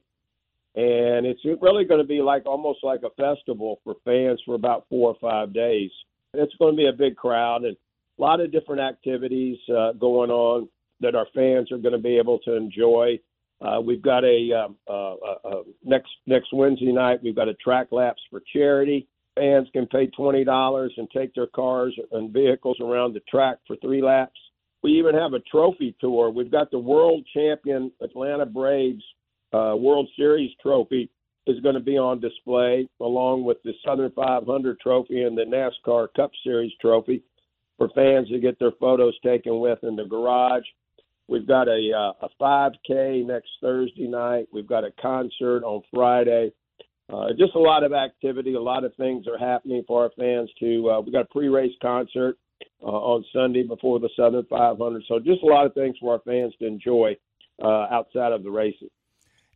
And 0.75 1.25
it's 1.25 1.41
really 1.43 1.86
going 1.86 2.01
to 2.01 2.07
be 2.07 2.22
like 2.22 2.46
almost 2.46 2.84
like 2.84 3.01
a 3.01 3.10
festival 3.10 3.79
for 3.84 3.96
fans 4.05 4.39
for 4.46 4.53
about 4.53 4.86
four 4.89 5.10
or 5.10 5.17
five 5.19 5.53
days. 5.53 5.89
It's 6.36 6.53
going 6.60 6.74
to 6.74 6.77
be 6.77 6.88
a 6.88 6.93
big 6.93 7.15
crowd 7.15 7.63
and 7.63 7.75
a 7.75 8.22
lot 8.22 8.41
of 8.41 8.51
different 8.51 8.81
activities 8.81 9.57
uh, 9.69 9.93
going 9.93 10.29
on 10.29 10.69
that 11.00 11.15
our 11.15 11.25
fans 11.34 11.72
are 11.72 11.79
going 11.79 11.93
to 11.93 12.00
be 12.00 12.17
able 12.17 12.38
to 12.39 12.55
enjoy. 12.55 13.19
Uh, 13.60 13.82
we've 13.82 14.02
got 14.02 14.24
a 14.24 14.52
um, 14.54 14.76
uh, 14.88 15.14
uh, 15.14 15.38
uh, 15.44 15.64
next 15.84 16.10
next 16.26 16.54
Wednesday 16.54 16.92
night. 16.92 17.20
We've 17.24 17.36
got 17.36 17.48
a 17.48 17.56
track 17.56 17.88
laps 17.92 18.22
for 18.30 18.42
charity. 18.54 19.08
Fans 19.36 19.68
can 19.74 19.88
pay 19.88 20.08
twenty 20.08 20.44
dollars 20.44 20.94
and 20.98 21.10
take 21.12 21.34
their 21.34 21.48
cars 21.48 21.98
and 22.12 22.32
vehicles 22.32 22.78
around 22.80 23.14
the 23.14 23.22
track 23.22 23.58
for 23.66 23.76
three 23.78 24.02
laps. 24.02 24.40
We 24.84 24.92
even 25.00 25.16
have 25.16 25.34
a 25.34 25.40
trophy 25.40 25.96
tour. 26.00 26.30
We've 26.30 26.52
got 26.52 26.70
the 26.70 26.80
world 26.80 27.26
champion 27.34 27.92
Atlanta 28.02 28.46
Braves 28.46 29.04
uh, 29.54 29.76
World 29.76 30.08
Series 30.16 30.52
trophy 30.62 31.10
is 31.48 31.60
going 31.62 31.76
to 31.76 31.82
be 31.82 31.98
on 31.98 32.20
display 32.20 32.88
along 33.00 33.44
with 33.44 33.58
the 33.64 33.74
Southern 33.86 34.12
500 34.12 34.80
trophy 34.80 35.24
and 35.24 35.38
the 35.38 35.44
NASCAR 35.44 36.10
Cup 36.16 36.32
Series 36.44 36.72
trophy 36.82 37.24
for 37.78 37.90
fans 37.96 38.28
to 38.30 38.40
get 38.40 38.60
their 38.60 38.72
photos 38.80 39.18
taken 39.24 39.60
with 39.60 39.80
in 39.84 39.96
the 39.96 40.04
garage. 40.04 40.66
We've 41.27 41.48
got 41.48 41.67
a 41.67 41.91
uh, 41.93 42.25
a 42.25 42.29
5K 42.41 43.25
next 43.25 43.50
Thursday 43.62 44.07
night. 44.07 44.48
We've 44.51 44.67
got 44.67 44.84
a 44.84 44.91
concert 45.01 45.63
on 45.63 45.81
Friday. 45.93 46.51
Uh, 47.12 47.29
just 47.38 47.55
a 47.55 47.60
lot 47.60 47.84
of 47.84 47.93
activity. 47.93 48.53
A 48.53 48.62
lot 48.62 48.84
of 48.84 48.93
things 48.96 49.25
are 49.27 49.38
happening 49.38 49.84
for 49.88 50.03
our 50.03 50.12
fans. 50.17 50.50
To 50.60 50.89
uh, 50.89 51.01
we 51.01 51.12
got 51.12 51.22
a 51.22 51.34
pre-race 51.34 51.74
concert 51.81 52.38
uh, 52.81 52.86
on 52.86 53.24
Sunday 53.34 53.63
before 53.63 54.00
the 54.00 54.10
Southern 54.15 54.46
500. 54.46 55.03
So 55.07 55.19
just 55.19 55.43
a 55.43 55.46
lot 55.46 55.65
of 55.65 55.74
things 55.74 55.96
for 56.00 56.13
our 56.13 56.22
fans 56.25 56.53
to 56.60 56.67
enjoy 56.67 57.15
uh, 57.62 57.88
outside 57.91 58.31
of 58.31 58.43
the 58.43 58.51
races. 58.51 58.89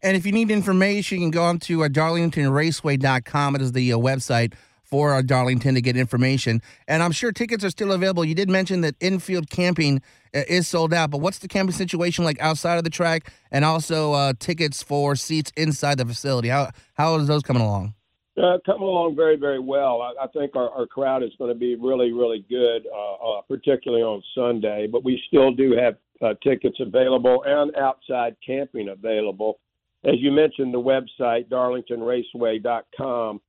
And 0.03 0.17
if 0.17 0.25
you 0.25 0.31
need 0.31 0.49
information, 0.49 1.19
you 1.19 1.25
can 1.25 1.31
go 1.31 1.43
on 1.43 1.59
to 1.59 1.83
uh, 1.83 1.87
darlingtonraceway.com. 1.87 3.55
It 3.55 3.61
is 3.61 3.71
the 3.71 3.93
uh, 3.93 3.97
website 3.97 4.53
for 4.91 5.15
uh, 5.15 5.21
Darlington 5.21 5.74
to 5.74 5.81
get 5.81 5.98
information. 5.98 6.62
And 6.88 7.01
I'm 7.01 7.13
sure 7.13 7.31
tickets 7.31 7.63
are 7.63 7.69
still 7.69 7.93
available. 7.93 8.24
You 8.25 8.36
did 8.36 8.50
mention 8.50 8.81
that 8.81 8.95
infield 9.00 9.50
camping 9.50 10.01
uh, 10.36 10.41
is 10.48 10.67
sold 10.67 10.93
out, 10.93 11.10
but 11.10 11.19
what's 11.19 11.39
the 11.39 11.48
camping 11.48 11.74
situation 11.74 12.25
like 12.25 12.39
outside 12.39 12.77
of 12.77 12.83
the 12.83 12.89
track 12.89 13.31
and 13.50 13.65
also 13.65 14.13
uh, 14.13 14.33
tickets 14.38 14.83
for 14.83 15.15
seats 15.15 15.51
inside 15.55 15.98
the 15.98 16.05
facility? 16.05 16.50
How, 16.50 16.69
how 16.93 17.15
is 17.15 17.27
those 17.27 17.41
coming 17.41 17.63
along? 17.63 17.95
Uh, 18.38 18.57
coming 18.65 18.83
along 18.83 19.15
very, 19.15 19.36
very 19.36 19.60
well. 19.60 20.01
I, 20.01 20.24
I 20.24 20.27
think 20.27 20.55
our, 20.55 20.69
our 20.69 20.86
crowd 20.86 21.24
is 21.24 21.31
going 21.38 21.51
to 21.51 21.60
be 21.60 21.75
really, 21.75 22.12
really 22.12 22.45
good, 22.50 22.83
uh, 22.93 23.13
uh, 23.13 23.41
particularly 23.48 24.03
on 24.03 24.21
Sunday. 24.36 24.88
But 24.91 25.03
we 25.03 25.21
still 25.27 25.53
do 25.53 25.74
have 25.74 25.95
uh, 26.21 26.36
tickets 26.43 26.77
available 26.79 27.43
and 27.45 27.75
outside 27.75 28.36
camping 28.45 28.89
available. 28.89 29.60
As 30.03 30.15
you 30.17 30.31
mentioned, 30.31 30.74
the 30.74 30.79
website, 30.79 31.50
darlingtonraceway.com, 31.50 33.41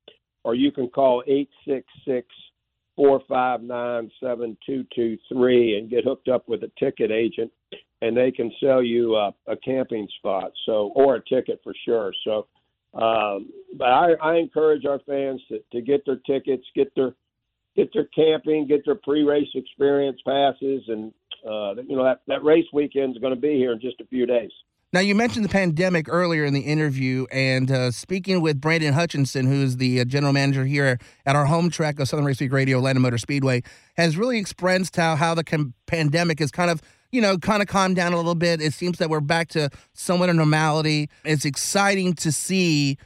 or 0.45 0.55
you 0.55 0.73
can 0.73 0.89
call 0.89 1.23
866 1.27 2.27
459 2.97 4.11
7223 4.21 5.79
and 5.79 5.91
get 5.91 6.05
hooked 6.05 6.29
up 6.29 6.49
with 6.49 6.63
a 6.63 6.71
ticket 6.79 7.11
agent, 7.11 7.51
and 8.03 8.17
they 8.17 8.31
can 8.31 8.53
sell 8.63 8.83
you 8.83 9.15
uh, 9.17 9.31
a 9.47 9.57
camping 9.57 10.07
spot 10.19 10.53
so 10.67 10.93
or 10.95 11.17
a 11.17 11.25
ticket 11.25 11.61
for 11.65 11.75
sure. 11.85 12.13
So, 12.25 12.47
um, 12.95 13.51
but 13.79 13.89
I, 13.89 14.13
I 14.23 14.37
encourage 14.37 14.85
our 14.85 15.01
fans 15.07 15.41
to, 15.49 15.61
to 15.73 15.81
get 15.81 16.05
their 16.05 16.21
tickets, 16.27 16.65
get 16.75 16.95
their 16.95 17.15
get 17.75 17.91
their 17.95 18.09
camping, 18.15 18.67
get 18.67 18.85
their 18.85 18.97
pre-race 18.97 19.49
experience 19.55 20.21
passes, 20.27 20.83
and 20.89 21.13
uh, 21.47 21.75
you 21.89 21.97
know 21.97 22.05
that 22.05 22.21
that 22.29 22.45
race 22.45 22.67
weekend 22.73 23.17
is 23.17 23.21
going 23.21 23.35
to 23.35 23.41
be 23.41 23.55
here 23.55 23.73
in 23.73 23.81
just 23.81 24.01
a 24.01 24.07
few 24.07 24.27
days. 24.27 24.51
Now, 24.95 25.01
you 25.01 25.15
mentioned 25.15 25.43
the 25.43 25.49
pandemic 25.49 26.07
earlier 26.07 26.45
in 26.45 26.53
the 26.53 26.61
interview, 26.61 27.25
and 27.33 27.71
uh, 27.71 27.91
speaking 27.93 28.43
with 28.43 28.61
Brandon 28.61 28.93
Hutchison, 28.93 29.47
who's 29.47 29.79
the 29.79 30.01
uh, 30.01 30.05
general 30.05 30.35
manager 30.35 30.67
here 30.67 30.99
at 31.25 31.35
our 31.35 31.47
home 31.47 31.71
track 31.71 31.99
of 31.99 32.09
Southern 32.09 32.27
Race 32.27 32.39
Week 32.41 32.53
Radio, 32.53 32.77
Atlanta 32.77 33.01
Motor 33.01 33.17
Speedway, 33.17 33.63
has 33.97 34.19
really 34.19 34.37
expressed 34.37 34.95
how 34.97 35.17
how 35.17 35.35
the 35.35 35.45
com- 35.45 35.73
pandemic 35.87 36.41
has 36.41 36.51
kind 36.51 36.71
of 36.71 36.83
you 37.11 37.23
know 37.23 37.39
kind 37.39 37.63
of 37.63 37.69
calmed 37.69 37.97
down 37.97 38.13
a 38.13 38.17
little 38.17 38.35
bit. 38.35 38.61
It 38.61 38.75
seems 38.75 38.99
that 38.99 39.09
we're 39.09 39.21
back 39.21 39.49
to 39.51 39.71
somewhat 39.95 40.29
of 40.29 40.37
normality. 40.37 41.09
It's 41.25 41.47
exciting 41.47 42.13
to 42.17 42.31
see 42.31 42.99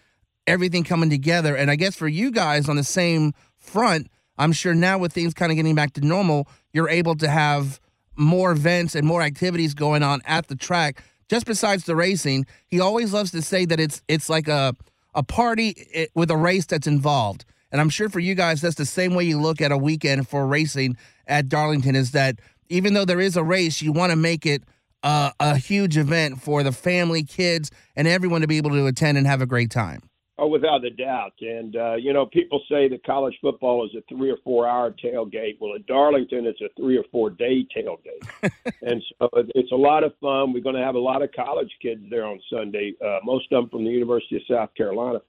everything 0.48 0.82
coming 0.82 1.08
together, 1.08 1.54
and 1.54 1.70
I 1.70 1.76
guess 1.76 1.94
for 1.94 2.08
you 2.08 2.32
guys 2.32 2.68
on 2.68 2.74
the 2.74 2.82
same 2.82 3.32
front, 3.58 4.08
I'm 4.38 4.50
sure 4.50 4.74
now 4.74 4.98
with 4.98 5.12
things 5.12 5.34
kind 5.34 5.52
of 5.52 5.56
getting 5.56 5.76
back 5.76 5.92
to 5.92 6.00
normal, 6.00 6.48
you're 6.72 6.88
able 6.88 7.14
to 7.14 7.28
have 7.28 7.78
more 8.16 8.50
events 8.50 8.96
and 8.96 9.06
more 9.06 9.22
activities 9.22 9.72
going 9.72 10.02
on 10.02 10.20
at 10.24 10.48
the 10.48 10.56
track 10.56 11.00
just 11.28 11.46
besides 11.46 11.84
the 11.84 11.96
racing, 11.96 12.46
he 12.68 12.80
always 12.80 13.12
loves 13.12 13.30
to 13.32 13.42
say 13.42 13.64
that 13.66 13.80
it's 13.80 14.02
it's 14.08 14.28
like 14.28 14.48
a 14.48 14.74
a 15.14 15.22
party 15.22 16.08
with 16.14 16.30
a 16.30 16.36
race 16.36 16.66
that's 16.66 16.86
involved. 16.86 17.44
And 17.72 17.80
I'm 17.80 17.88
sure 17.88 18.08
for 18.08 18.20
you 18.20 18.34
guys, 18.34 18.60
that's 18.60 18.76
the 18.76 18.86
same 18.86 19.14
way 19.14 19.24
you 19.24 19.40
look 19.40 19.60
at 19.60 19.72
a 19.72 19.76
weekend 19.76 20.28
for 20.28 20.46
racing 20.46 20.96
at 21.26 21.48
Darlington. 21.48 21.96
Is 21.96 22.12
that 22.12 22.38
even 22.68 22.94
though 22.94 23.04
there 23.04 23.20
is 23.20 23.36
a 23.36 23.42
race, 23.44 23.82
you 23.82 23.92
want 23.92 24.10
to 24.10 24.16
make 24.16 24.46
it 24.46 24.62
a, 25.02 25.32
a 25.40 25.56
huge 25.56 25.96
event 25.96 26.40
for 26.40 26.62
the 26.62 26.72
family, 26.72 27.22
kids, 27.22 27.70
and 27.94 28.06
everyone 28.06 28.40
to 28.42 28.46
be 28.46 28.56
able 28.56 28.70
to 28.70 28.86
attend 28.86 29.18
and 29.18 29.26
have 29.26 29.42
a 29.42 29.46
great 29.46 29.70
time. 29.70 30.02
Oh, 30.38 30.48
without 30.48 30.84
a 30.84 30.90
doubt. 30.90 31.32
And, 31.40 31.76
uh, 31.76 31.94
you 31.94 32.12
know, 32.12 32.26
people 32.26 32.60
say 32.68 32.88
that 32.88 33.06
college 33.06 33.34
football 33.40 33.86
is 33.86 33.94
a 33.96 34.02
three 34.14 34.30
or 34.30 34.36
four 34.44 34.68
hour 34.68 34.90
tailgate. 34.90 35.56
Well, 35.58 35.74
at 35.74 35.86
Darlington, 35.86 36.44
it's 36.44 36.60
a 36.60 36.68
three 36.78 36.98
or 36.98 37.04
four 37.10 37.30
day 37.30 37.66
tailgate. 37.74 38.52
and 38.82 39.02
so 39.18 39.30
it's 39.54 39.72
a 39.72 39.76
lot 39.76 40.04
of 40.04 40.12
fun. 40.20 40.52
We're 40.52 40.62
going 40.62 40.76
to 40.76 40.84
have 40.84 40.94
a 40.94 40.98
lot 40.98 41.22
of 41.22 41.32
college 41.32 41.70
kids 41.80 42.02
there 42.10 42.26
on 42.26 42.38
Sunday, 42.52 42.92
uh, 43.02 43.20
most 43.24 43.50
of 43.50 43.62
them 43.62 43.70
from 43.70 43.84
the 43.84 43.90
University 43.90 44.36
of 44.36 44.42
South 44.46 44.74
Carolina. 44.74 45.20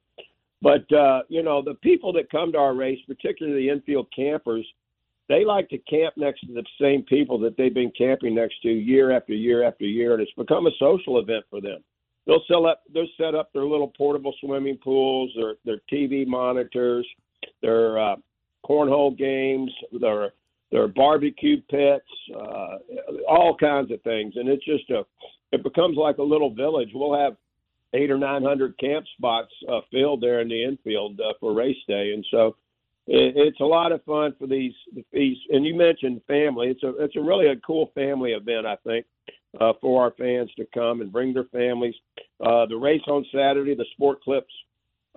But, 0.62 0.92
uh, 0.92 1.22
you 1.30 1.42
know, 1.42 1.62
the 1.62 1.76
people 1.76 2.12
that 2.14 2.30
come 2.30 2.52
to 2.52 2.58
our 2.58 2.74
race, 2.74 3.00
particularly 3.08 3.68
the 3.68 3.70
infield 3.70 4.08
campers, 4.14 4.68
they 5.30 5.46
like 5.46 5.70
to 5.70 5.78
camp 5.78 6.16
next 6.18 6.42
to 6.42 6.54
the 6.54 6.66
same 6.82 7.04
people 7.04 7.40
that 7.40 7.56
they've 7.56 7.74
been 7.74 7.92
camping 7.98 8.36
next 8.36 8.62
to 8.64 8.70
year 8.70 9.12
after 9.12 9.34
year 9.34 9.64
after 9.64 9.86
year. 9.86 10.14
And 10.16 10.22
it's 10.22 10.32
become 10.34 10.68
a 10.68 10.72
social 10.80 11.20
event 11.20 11.46
for 11.50 11.62
them 11.62 11.82
they'll 12.28 12.44
sell 12.48 12.68
up 12.68 12.84
they'll 12.94 13.08
set 13.18 13.34
up 13.34 13.52
their 13.54 13.64
little 13.64 13.92
portable 13.98 14.34
swimming 14.42 14.78
pools, 14.84 15.32
their 15.36 15.56
their 15.66 15.82
TV 15.92 16.28
monitors, 16.28 17.08
their 17.62 17.98
uh, 17.98 18.16
cornhole 18.66 19.18
games, 19.18 19.72
their 20.00 20.34
their 20.72 20.88
barbecue 20.90 21.62
pits, 21.70 22.06
uh, 22.36 22.78
all 23.28 23.56
kinds 23.58 23.90
of 23.92 24.02
things, 24.04 24.34
and 24.36 24.50
it's 24.50 24.66
just 24.66 24.90
a 24.90 25.04
it 25.52 25.64
becomes 25.64 25.98
like 25.98 26.18
a 26.18 26.24
little 26.24 26.54
village. 26.54 26.90
We'll 26.94 27.18
have 27.18 27.38
eight 27.94 28.12
or 28.12 28.18
nine 28.18 28.44
hundred 28.44 28.78
camp 28.78 29.06
spots 29.18 29.52
uh, 29.72 29.80
filled 29.92 30.22
there 30.22 30.42
in 30.42 30.50
the 30.50 30.64
infield 30.64 31.20
uh, 31.20 31.34
for 31.40 31.54
race 31.54 31.78
day, 31.88 32.12
and 32.14 32.26
so 32.30 32.58
it, 33.08 33.34
it's 33.38 33.62
a 33.62 33.66
lot 33.66 33.94
of 33.94 34.04
fun 34.04 34.36
for 34.38 34.48
these 34.48 34.74
these. 35.14 35.38
And 35.50 35.66
you 35.66 35.76
mentioned 35.76 36.22
family; 36.28 36.68
it's 36.68 36.84
a 36.84 36.90
it's 37.02 37.16
a 37.16 37.22
really 37.22 37.48
a 37.48 37.56
cool 37.56 37.92
family 37.96 38.32
event, 38.32 38.66
I 38.66 38.76
think 38.84 39.06
uh, 39.60 39.74
for 39.82 40.04
our 40.04 40.12
fans 40.12 40.50
to 40.58 40.66
come 40.74 41.02
and 41.02 41.12
bring 41.12 41.34
their 41.34 41.46
families. 41.46 41.96
Uh, 42.40 42.66
the 42.66 42.76
race 42.76 43.02
on 43.08 43.26
Saturday, 43.32 43.76
the 43.76 43.86
Sport 43.94 44.22
Clips 44.22 44.54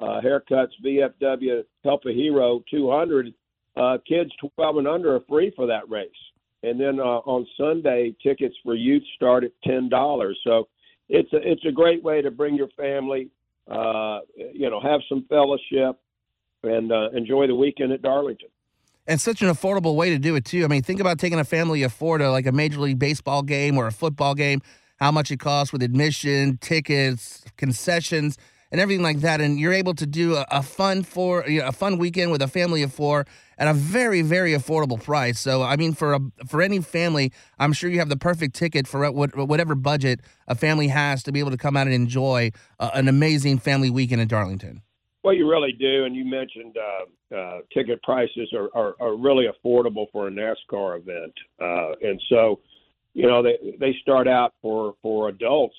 uh, 0.00 0.20
haircuts 0.20 0.70
VFW 0.84 1.62
Help 1.84 2.02
a 2.06 2.12
Hero 2.12 2.62
200. 2.70 3.34
Uh, 3.76 3.98
kids 4.06 4.30
12 4.56 4.78
and 4.78 4.88
under 4.88 5.14
are 5.14 5.20
free 5.28 5.52
for 5.54 5.66
that 5.66 5.88
race. 5.88 6.10
And 6.62 6.78
then 6.78 7.00
uh, 7.00 7.20
on 7.24 7.46
Sunday, 7.56 8.14
tickets 8.22 8.54
for 8.62 8.74
youth 8.74 9.02
start 9.16 9.44
at 9.44 9.52
ten 9.64 9.88
dollars. 9.88 10.38
So 10.44 10.68
it's 11.08 11.32
a 11.32 11.38
it's 11.38 11.64
a 11.64 11.72
great 11.72 12.02
way 12.02 12.20
to 12.20 12.30
bring 12.30 12.54
your 12.54 12.68
family, 12.76 13.30
uh, 13.70 14.20
you 14.36 14.68
know, 14.68 14.78
have 14.78 15.00
some 15.08 15.24
fellowship, 15.30 15.98
and 16.62 16.92
uh, 16.92 17.10
enjoy 17.12 17.46
the 17.46 17.54
weekend 17.54 17.92
at 17.92 18.02
Darlington 18.02 18.50
and 19.06 19.20
such 19.20 19.42
an 19.42 19.48
affordable 19.48 19.96
way 19.96 20.10
to 20.10 20.18
do 20.18 20.34
it 20.36 20.44
too. 20.44 20.64
I 20.64 20.68
mean, 20.68 20.82
think 20.82 21.00
about 21.00 21.18
taking 21.18 21.38
a 21.38 21.44
family 21.44 21.82
of 21.82 21.92
four 21.92 22.18
to 22.18 22.30
like 22.30 22.46
a 22.46 22.52
major 22.52 22.80
league 22.80 22.98
baseball 22.98 23.42
game 23.42 23.76
or 23.76 23.86
a 23.86 23.92
football 23.92 24.34
game. 24.34 24.60
How 24.98 25.10
much 25.10 25.30
it 25.30 25.40
costs 25.40 25.72
with 25.72 25.82
admission, 25.82 26.58
tickets, 26.58 27.42
concessions, 27.56 28.36
and 28.70 28.80
everything 28.80 29.02
like 29.02 29.20
that, 29.20 29.40
and 29.40 29.58
you're 29.58 29.72
able 29.72 29.94
to 29.94 30.06
do 30.06 30.36
a, 30.36 30.46
a 30.50 30.62
fun 30.62 31.02
for 31.02 31.44
you 31.48 31.60
know, 31.60 31.66
a 31.66 31.72
fun 31.72 31.98
weekend 31.98 32.30
with 32.30 32.40
a 32.42 32.48
family 32.48 32.82
of 32.82 32.92
four 32.92 33.26
at 33.58 33.66
a 33.66 33.74
very 33.74 34.22
very 34.22 34.52
affordable 34.52 35.02
price. 35.02 35.40
So 35.40 35.62
I 35.62 35.76
mean, 35.76 35.92
for 35.92 36.14
a 36.14 36.20
for 36.46 36.62
any 36.62 36.80
family, 36.80 37.32
I'm 37.58 37.72
sure 37.72 37.90
you 37.90 37.98
have 37.98 38.08
the 38.08 38.16
perfect 38.16 38.54
ticket 38.54 38.86
for 38.86 39.10
what, 39.10 39.36
whatever 39.36 39.74
budget 39.74 40.20
a 40.46 40.54
family 40.54 40.88
has 40.88 41.22
to 41.24 41.32
be 41.32 41.40
able 41.40 41.50
to 41.50 41.56
come 41.56 41.76
out 41.76 41.86
and 41.86 41.94
enjoy 41.94 42.52
uh, 42.78 42.90
an 42.94 43.08
amazing 43.08 43.58
family 43.58 43.90
weekend 43.90 44.20
in 44.20 44.28
Darlington. 44.28 44.82
Well, 45.22 45.34
you 45.34 45.48
really 45.48 45.72
do, 45.72 46.04
and 46.04 46.16
you 46.16 46.24
mentioned 46.24 46.76
uh, 46.78 47.34
uh, 47.34 47.58
ticket 47.74 48.02
prices 48.02 48.52
are, 48.54 48.70
are, 48.74 48.94
are 49.00 49.16
really 49.16 49.46
affordable 49.46 50.06
for 50.12 50.28
a 50.28 50.30
NASCAR 50.30 50.98
event, 50.98 51.34
uh, 51.60 51.92
and 52.00 52.20
so 52.30 52.60
you 53.12 53.26
know 53.26 53.42
they 53.42 53.76
they 53.78 53.94
start 54.00 54.28
out 54.28 54.54
for 54.62 54.94
for 55.02 55.28
adults 55.28 55.76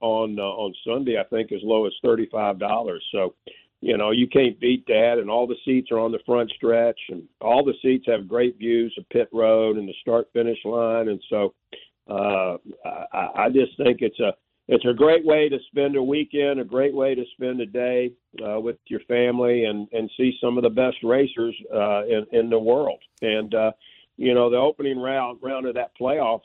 on 0.00 0.38
uh, 0.38 0.42
on 0.42 0.72
Sunday, 0.86 1.18
I 1.18 1.24
think 1.24 1.50
as 1.50 1.60
low 1.64 1.86
as 1.86 1.92
thirty 2.04 2.28
five 2.30 2.60
dollars. 2.60 3.04
So 3.10 3.34
you 3.80 3.96
know 3.96 4.12
you 4.12 4.28
can't 4.28 4.60
beat 4.60 4.86
that, 4.86 5.16
and 5.18 5.28
all 5.28 5.48
the 5.48 5.56
seats 5.64 5.90
are 5.90 5.98
on 5.98 6.12
the 6.12 6.20
front 6.24 6.52
stretch, 6.52 7.00
and 7.08 7.24
all 7.40 7.64
the 7.64 7.74
seats 7.82 8.04
have 8.06 8.28
great 8.28 8.58
views 8.58 8.94
of 8.96 9.08
pit 9.08 9.28
road 9.32 9.76
and 9.76 9.88
the 9.88 9.94
start 10.02 10.28
finish 10.32 10.58
line, 10.64 11.08
and 11.08 11.20
so 11.28 11.52
uh, 12.08 12.58
I, 13.12 13.28
I 13.36 13.48
just 13.48 13.76
think 13.76 14.02
it's 14.02 14.20
a 14.20 14.34
it's 14.66 14.84
a 14.86 14.94
great 14.94 15.24
way 15.24 15.48
to 15.48 15.58
spend 15.68 15.96
a 15.96 16.02
weekend, 16.02 16.58
a 16.58 16.64
great 16.64 16.94
way 16.94 17.14
to 17.14 17.24
spend 17.34 17.60
a 17.60 17.66
day 17.66 18.12
uh, 18.44 18.58
with 18.58 18.76
your 18.86 19.00
family 19.00 19.64
and 19.64 19.88
and 19.92 20.10
see 20.16 20.32
some 20.40 20.56
of 20.56 20.62
the 20.62 20.70
best 20.70 20.96
racers 21.02 21.54
uh, 21.74 22.04
in 22.06 22.26
in 22.32 22.50
the 22.50 22.58
world. 22.58 23.00
And 23.20 23.54
uh, 23.54 23.72
you 24.16 24.34
know, 24.34 24.50
the 24.50 24.56
opening 24.56 24.98
round 24.98 25.38
round 25.42 25.66
of 25.66 25.74
that 25.74 25.90
playoff 26.00 26.40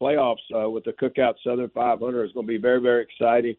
playoffs 0.00 0.38
uh, 0.54 0.68
with 0.68 0.82
the 0.82 0.92
Cookout 0.92 1.34
Southern 1.44 1.70
500 1.70 2.24
is 2.24 2.32
going 2.32 2.46
to 2.46 2.52
be 2.52 2.58
very 2.58 2.80
very 2.80 3.02
exciting. 3.02 3.54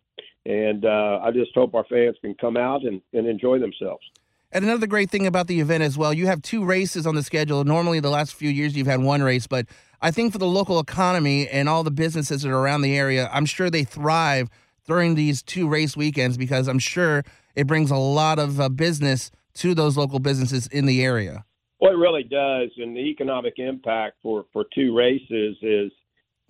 And 0.46 0.84
uh, 0.84 1.22
I 1.24 1.32
just 1.32 1.52
hope 1.56 1.74
our 1.74 1.86
fans 1.86 2.18
can 2.22 2.36
come 2.36 2.58
out 2.58 2.84
and, 2.84 3.02
and 3.14 3.26
enjoy 3.28 3.60
themselves. 3.60 4.04
And 4.52 4.64
another 4.64 4.86
great 4.86 5.10
thing 5.10 5.26
about 5.26 5.48
the 5.48 5.60
event 5.62 5.82
as 5.82 5.98
well, 5.98 6.14
you 6.14 6.28
have 6.28 6.42
two 6.44 6.64
races 6.64 7.08
on 7.08 7.16
the 7.16 7.24
schedule. 7.24 7.64
Normally, 7.64 8.00
the 8.00 8.12
last 8.12 8.36
few 8.36 8.50
years 8.50 8.76
you've 8.76 8.86
had 8.86 9.02
one 9.02 9.24
race, 9.24 9.48
but 9.48 9.66
I 10.04 10.12
think 10.12 10.34
for 10.34 10.38
the 10.38 10.46
local 10.46 10.82
economy 10.82 11.48
and 11.48 11.70
all 11.70 11.82
the 11.82 11.90
businesses 11.90 12.42
that 12.42 12.50
are 12.50 12.58
around 12.58 12.82
the 12.82 12.98
area, 12.98 13.30
I'm 13.32 13.46
sure 13.46 13.70
they 13.70 13.86
thrive 13.86 14.50
during 14.86 15.16
these 15.16 15.42
two 15.42 15.66
race 15.66 15.96
weekends 15.96 16.36
because 16.36 16.68
I'm 16.68 16.78
sure 16.78 17.24
it 17.56 17.68
brings 17.68 17.90
a 17.90 17.96
lot 17.96 18.38
of 18.38 18.60
uh, 18.60 18.68
business 18.68 19.32
to 19.56 19.74
those 19.74 19.96
local 19.96 20.20
businesses 20.20 20.68
in 20.68 20.88
the 20.88 21.02
area. 21.06 21.46
Well, 21.80 21.94
it 21.94 21.98
really 21.98 22.24
does, 22.24 22.70
and 22.78 22.94
the 22.94 23.00
economic 23.00 23.54
impact 23.60 24.18
for 24.22 24.46
for 24.52 24.66
two 24.76 24.94
races 24.94 25.56
is 25.62 25.92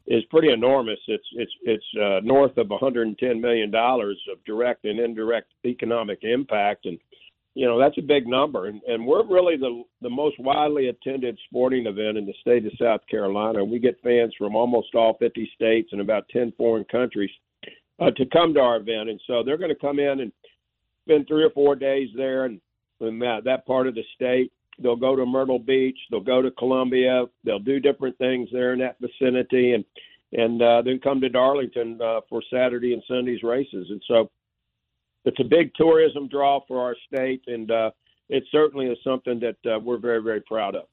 is 0.07 0.23
pretty 0.31 0.51
enormous. 0.51 0.99
It's 1.07 1.27
it's 1.33 1.51
it's 1.61 1.85
uh, 2.01 2.21
north 2.23 2.57
of 2.57 2.71
110 2.71 3.39
million 3.39 3.69
dollars 3.69 4.19
of 4.31 4.43
direct 4.45 4.85
and 4.85 4.99
indirect 4.99 5.51
economic 5.63 6.23
impact, 6.23 6.87
and 6.87 6.97
you 7.55 7.67
know 7.67 7.79
that's 7.79 7.97
a 7.97 8.01
big 8.01 8.27
number, 8.27 8.67
and 8.67 8.81
and 8.87 9.05
we're 9.05 9.25
really 9.25 9.57
the 9.57 9.83
the 10.01 10.09
most 10.09 10.39
widely 10.39 10.89
attended 10.89 11.37
sporting 11.47 11.85
event 11.85 12.17
in 12.17 12.25
the 12.25 12.33
state 12.41 12.65
of 12.65 12.71
South 12.79 13.01
Carolina. 13.09 13.63
We 13.63 13.79
get 13.79 14.01
fans 14.03 14.33
from 14.37 14.55
almost 14.55 14.95
all 14.95 15.17
50 15.19 15.51
states 15.55 15.89
and 15.91 16.01
about 16.01 16.27
10 16.29 16.53
foreign 16.57 16.85
countries 16.85 17.31
uh, 17.99 18.11
to 18.11 18.25
come 18.27 18.53
to 18.53 18.59
our 18.59 18.77
event, 18.77 19.09
and 19.09 19.21
so 19.27 19.43
they're 19.43 19.57
going 19.57 19.69
to 19.69 19.75
come 19.75 19.99
in 19.99 20.21
and 20.21 20.31
spend 21.05 21.27
three 21.27 21.43
or 21.43 21.51
four 21.51 21.75
days 21.75 22.09
there 22.15 22.45
and 22.45 22.59
in 22.99 23.19
that, 23.19 23.43
that 23.43 23.65
part 23.65 23.87
of 23.87 23.95
the 23.95 24.03
state. 24.15 24.51
They'll 24.79 24.95
go 24.95 25.15
to 25.15 25.25
Myrtle 25.25 25.59
Beach, 25.59 25.97
they'll 26.09 26.19
go 26.19 26.41
to 26.41 26.49
Columbia, 26.51 27.25
they'll 27.43 27.59
do 27.59 27.79
different 27.79 28.17
things 28.17 28.49
there 28.51 28.73
in 28.73 28.79
that 28.79 28.97
vicinity, 28.99 29.73
and 29.73 29.85
and 30.35 30.59
uh, 30.63 30.81
then 30.81 30.99
come 31.03 31.21
to 31.21 31.29
Darlington 31.29 31.99
uh, 32.01 32.21
for 32.27 32.41
Saturday 32.51 32.93
and 32.93 33.03
Sunday's 33.07 33.43
races. 33.43 33.85
And 33.91 34.01
so 34.07 34.31
it's 35.25 35.39
a 35.39 35.43
big 35.43 35.73
tourism 35.75 36.27
draw 36.27 36.61
for 36.67 36.81
our 36.81 36.95
state, 37.07 37.43
and 37.47 37.69
uh, 37.71 37.91
it 38.29 38.43
certainly 38.51 38.87
is 38.87 38.97
something 39.03 39.39
that 39.39 39.71
uh, 39.71 39.79
we're 39.79 39.97
very, 39.97 40.21
very 40.21 40.41
proud 40.41 40.75
of. 40.75 40.85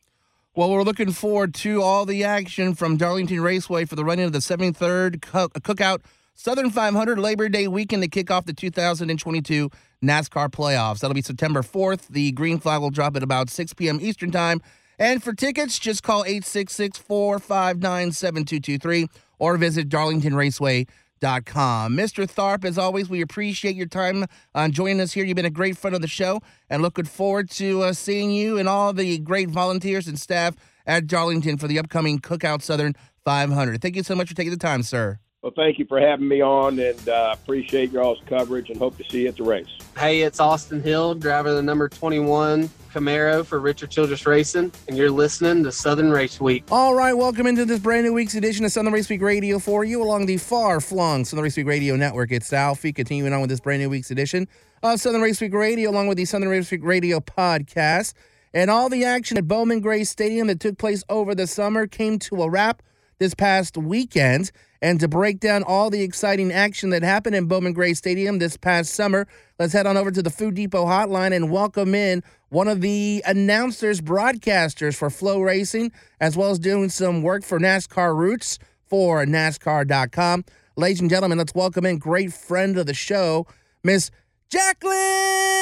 Well, 0.54 0.70
we're 0.70 0.82
looking 0.82 1.12
forward 1.12 1.54
to 1.56 1.80
all 1.82 2.04
the 2.04 2.24
action 2.24 2.74
from 2.74 2.96
Darlington 2.96 3.40
Raceway 3.40 3.84
for 3.84 3.94
the 3.94 4.04
running 4.04 4.24
of 4.24 4.32
the 4.32 4.40
73rd 4.40 5.20
Cookout 5.20 6.00
Southern 6.34 6.70
500 6.70 7.18
Labor 7.18 7.48
Day 7.48 7.68
weekend 7.68 8.02
to 8.02 8.08
kick 8.08 8.30
off 8.30 8.46
the 8.46 8.52
2022 8.52 9.70
NASCAR 10.02 10.48
playoffs. 10.48 11.00
That'll 11.00 11.14
be 11.14 11.22
September 11.22 11.62
4th. 11.62 12.08
The 12.08 12.32
green 12.32 12.58
flag 12.58 12.80
will 12.80 12.90
drop 12.90 13.14
at 13.16 13.22
about 13.22 13.50
6 13.50 13.74
p.m. 13.74 13.98
Eastern 14.00 14.30
Time. 14.30 14.60
And 14.98 15.22
for 15.22 15.32
tickets, 15.32 15.78
just 15.78 16.02
call 16.02 16.24
866 16.24 16.98
459 16.98 18.12
7223 18.12 19.08
or 19.38 19.56
visit 19.56 19.88
darlingtonraceway.com. 19.88 20.86
Mr. 21.20 22.26
Tharp, 22.26 22.64
as 22.64 22.78
always, 22.78 23.10
we 23.10 23.20
appreciate 23.20 23.76
your 23.76 23.86
time 23.86 24.26
uh, 24.54 24.68
joining 24.68 25.00
us 25.00 25.12
here. 25.12 25.24
You've 25.24 25.36
been 25.36 25.44
a 25.44 25.50
great 25.50 25.76
friend 25.76 25.94
of 25.94 26.00
the 26.00 26.08
show 26.08 26.40
and 26.68 26.82
looking 26.82 27.04
forward 27.04 27.50
to 27.52 27.82
uh, 27.82 27.92
seeing 27.92 28.30
you 28.30 28.58
and 28.58 28.68
all 28.68 28.92
the 28.92 29.18
great 29.18 29.50
volunteers 29.50 30.08
and 30.08 30.18
staff 30.18 30.56
at 30.86 31.06
Darlington 31.06 31.58
for 31.58 31.68
the 31.68 31.78
upcoming 31.78 32.20
Cookout 32.20 32.62
Southern 32.62 32.94
500. 33.24 33.82
Thank 33.82 33.96
you 33.96 34.02
so 34.02 34.14
much 34.14 34.28
for 34.28 34.34
taking 34.34 34.52
the 34.52 34.58
time, 34.58 34.82
sir. 34.82 35.18
Well, 35.42 35.52
thank 35.56 35.78
you 35.78 35.86
for 35.86 35.98
having 35.98 36.28
me 36.28 36.42
on, 36.42 36.78
and 36.78 37.08
uh, 37.08 37.30
appreciate 37.32 37.92
y'all's 37.92 38.20
coverage, 38.26 38.68
and 38.68 38.78
hope 38.78 38.98
to 38.98 39.04
see 39.08 39.22
you 39.22 39.28
at 39.28 39.38
the 39.38 39.42
race. 39.42 39.70
Hey, 39.96 40.20
it's 40.20 40.38
Austin 40.38 40.82
Hill, 40.82 41.14
driver 41.14 41.48
of 41.48 41.56
the 41.56 41.62
number 41.62 41.88
21 41.88 42.68
Camaro 42.92 43.46
for 43.46 43.58
Richard 43.58 43.88
Childress 43.88 44.26
Racing, 44.26 44.70
and 44.86 44.98
you're 44.98 45.10
listening 45.10 45.64
to 45.64 45.72
Southern 45.72 46.10
Race 46.10 46.42
Week. 46.42 46.64
All 46.70 46.94
right, 46.94 47.14
welcome 47.14 47.46
into 47.46 47.64
this 47.64 47.78
brand 47.78 48.04
new 48.04 48.12
week's 48.12 48.34
edition 48.34 48.66
of 48.66 48.72
Southern 48.72 48.92
Race 48.92 49.08
Week 49.08 49.22
Radio 49.22 49.58
for 49.58 49.82
you 49.82 50.02
along 50.02 50.26
the 50.26 50.36
far-flung 50.36 51.24
Southern 51.24 51.44
Race 51.44 51.56
Week 51.56 51.66
Radio 51.66 51.96
Network. 51.96 52.32
It's 52.32 52.52
Alfie, 52.52 52.92
continuing 52.92 53.32
on 53.32 53.40
with 53.40 53.48
this 53.48 53.60
brand 53.60 53.80
new 53.80 53.88
week's 53.88 54.10
edition 54.10 54.46
of 54.82 55.00
Southern 55.00 55.22
Race 55.22 55.40
Week 55.40 55.54
Radio, 55.54 55.88
along 55.88 56.08
with 56.08 56.18
the 56.18 56.26
Southern 56.26 56.50
Race 56.50 56.70
Week 56.70 56.84
Radio 56.84 57.18
podcast. 57.18 58.12
And 58.52 58.70
all 58.70 58.90
the 58.90 59.06
action 59.06 59.38
at 59.38 59.48
Bowman 59.48 59.80
Gray 59.80 60.04
Stadium 60.04 60.48
that 60.48 60.60
took 60.60 60.76
place 60.76 61.02
over 61.08 61.34
the 61.34 61.46
summer 61.46 61.86
came 61.86 62.18
to 62.18 62.42
a 62.42 62.50
wrap 62.50 62.82
this 63.18 63.32
past 63.32 63.78
weekend. 63.78 64.50
And 64.82 64.98
to 65.00 65.08
break 65.08 65.40
down 65.40 65.62
all 65.62 65.90
the 65.90 66.02
exciting 66.02 66.50
action 66.50 66.90
that 66.90 67.02
happened 67.02 67.36
in 67.36 67.46
Bowman 67.46 67.74
Gray 67.74 67.92
Stadium 67.92 68.38
this 68.38 68.56
past 68.56 68.94
summer, 68.94 69.26
let's 69.58 69.74
head 69.74 69.86
on 69.86 69.98
over 69.98 70.10
to 70.10 70.22
the 70.22 70.30
Food 70.30 70.54
Depot 70.54 70.86
hotline 70.86 71.34
and 71.34 71.50
welcome 71.50 71.94
in 71.94 72.22
one 72.48 72.66
of 72.66 72.80
the 72.80 73.22
announcers, 73.26 74.00
broadcasters 74.00 74.96
for 74.96 75.10
FloRacing, 75.10 75.92
as 76.20 76.36
well 76.36 76.50
as 76.50 76.58
doing 76.58 76.88
some 76.88 77.22
work 77.22 77.44
for 77.44 77.60
NASCAR 77.60 78.16
Roots 78.16 78.58
for 78.88 79.24
NASCAR.com. 79.26 80.44
Ladies 80.76 81.00
and 81.02 81.10
gentlemen, 81.10 81.36
let's 81.38 81.54
welcome 81.54 81.84
in 81.84 81.98
great 81.98 82.32
friend 82.32 82.78
of 82.78 82.86
the 82.86 82.94
show, 82.94 83.46
Miss 83.84 84.10
Jacqueline 84.48 85.60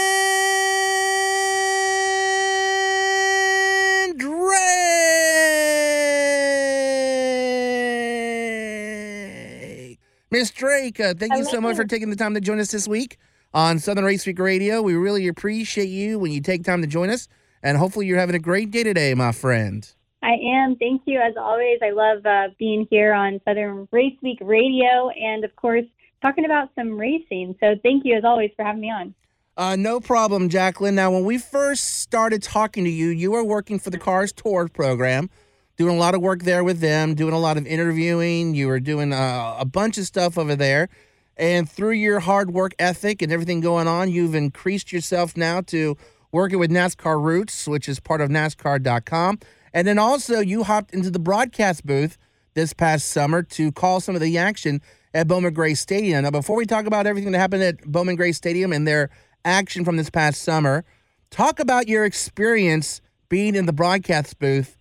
Miss 10.38 10.52
Drake, 10.52 11.00
uh, 11.00 11.14
thank 11.18 11.34
you 11.34 11.42
so 11.42 11.60
much 11.60 11.74
for 11.74 11.84
taking 11.84 12.10
the 12.10 12.14
time 12.14 12.32
to 12.34 12.40
join 12.40 12.60
us 12.60 12.70
this 12.70 12.86
week 12.86 13.18
on 13.52 13.80
Southern 13.80 14.04
Race 14.04 14.24
Week 14.24 14.38
Radio. 14.38 14.80
We 14.80 14.94
really 14.94 15.26
appreciate 15.26 15.88
you 15.88 16.16
when 16.16 16.30
you 16.30 16.40
take 16.40 16.62
time 16.62 16.80
to 16.80 16.86
join 16.86 17.10
us, 17.10 17.26
and 17.60 17.76
hopefully 17.76 18.06
you're 18.06 18.20
having 18.20 18.36
a 18.36 18.38
great 18.38 18.70
day 18.70 18.84
today, 18.84 19.14
my 19.14 19.32
friend. 19.32 19.92
I 20.22 20.34
am. 20.34 20.76
Thank 20.76 21.02
you, 21.06 21.20
as 21.20 21.34
always. 21.36 21.80
I 21.82 21.90
love 21.90 22.24
uh, 22.24 22.54
being 22.56 22.86
here 22.88 23.14
on 23.14 23.40
Southern 23.44 23.88
Race 23.90 24.16
Week 24.22 24.38
Radio 24.40 25.10
and, 25.10 25.42
of 25.42 25.56
course, 25.56 25.86
talking 26.22 26.44
about 26.44 26.68
some 26.76 26.96
racing. 26.96 27.56
So 27.58 27.74
thank 27.82 28.04
you, 28.04 28.16
as 28.16 28.22
always, 28.22 28.52
for 28.54 28.64
having 28.64 28.82
me 28.82 28.92
on. 28.92 29.14
Uh, 29.56 29.74
no 29.74 29.98
problem, 29.98 30.48
Jacqueline. 30.48 30.94
Now, 30.94 31.10
when 31.10 31.24
we 31.24 31.38
first 31.38 31.98
started 31.98 32.44
talking 32.44 32.84
to 32.84 32.90
you, 32.90 33.08
you 33.08 33.32
were 33.32 33.42
working 33.42 33.80
for 33.80 33.90
the 33.90 33.98
Cars 33.98 34.32
Tour 34.32 34.68
program 34.68 35.30
doing 35.78 35.96
a 35.96 35.98
lot 35.98 36.14
of 36.14 36.20
work 36.20 36.42
there 36.42 36.64
with 36.64 36.80
them, 36.80 37.14
doing 37.14 37.32
a 37.32 37.38
lot 37.38 37.56
of 37.56 37.66
interviewing. 37.66 38.54
You 38.54 38.66
were 38.66 38.80
doing 38.80 39.12
uh, 39.12 39.56
a 39.58 39.64
bunch 39.64 39.96
of 39.96 40.04
stuff 40.04 40.36
over 40.36 40.56
there. 40.56 40.88
And 41.36 41.70
through 41.70 41.92
your 41.92 42.18
hard 42.18 42.52
work 42.52 42.74
ethic 42.80 43.22
and 43.22 43.32
everything 43.32 43.60
going 43.60 43.86
on, 43.86 44.10
you've 44.10 44.34
increased 44.34 44.92
yourself 44.92 45.36
now 45.36 45.60
to 45.62 45.96
working 46.32 46.58
with 46.58 46.72
NASCAR 46.72 47.22
Roots, 47.22 47.68
which 47.68 47.88
is 47.88 48.00
part 48.00 48.20
of 48.20 48.28
NASCAR.com. 48.28 49.38
And 49.72 49.86
then 49.86 49.98
also, 49.98 50.40
you 50.40 50.64
hopped 50.64 50.92
into 50.92 51.10
the 51.10 51.20
broadcast 51.20 51.86
booth 51.86 52.18
this 52.54 52.72
past 52.72 53.08
summer 53.08 53.44
to 53.44 53.70
call 53.70 54.00
some 54.00 54.16
of 54.16 54.20
the 54.20 54.36
action 54.36 54.82
at 55.14 55.28
Bowman 55.28 55.54
Gray 55.54 55.74
Stadium. 55.74 56.24
Now, 56.24 56.32
before 56.32 56.56
we 56.56 56.66
talk 56.66 56.86
about 56.86 57.06
everything 57.06 57.30
that 57.32 57.38
happened 57.38 57.62
at 57.62 57.84
Bowman 57.84 58.16
Gray 58.16 58.32
Stadium 58.32 58.72
and 58.72 58.86
their 58.86 59.10
action 59.44 59.84
from 59.84 59.96
this 59.96 60.10
past 60.10 60.42
summer, 60.42 60.84
talk 61.30 61.60
about 61.60 61.86
your 61.86 62.04
experience 62.04 63.00
being 63.28 63.54
in 63.54 63.66
the 63.66 63.72
broadcast 63.72 64.40
booth 64.40 64.77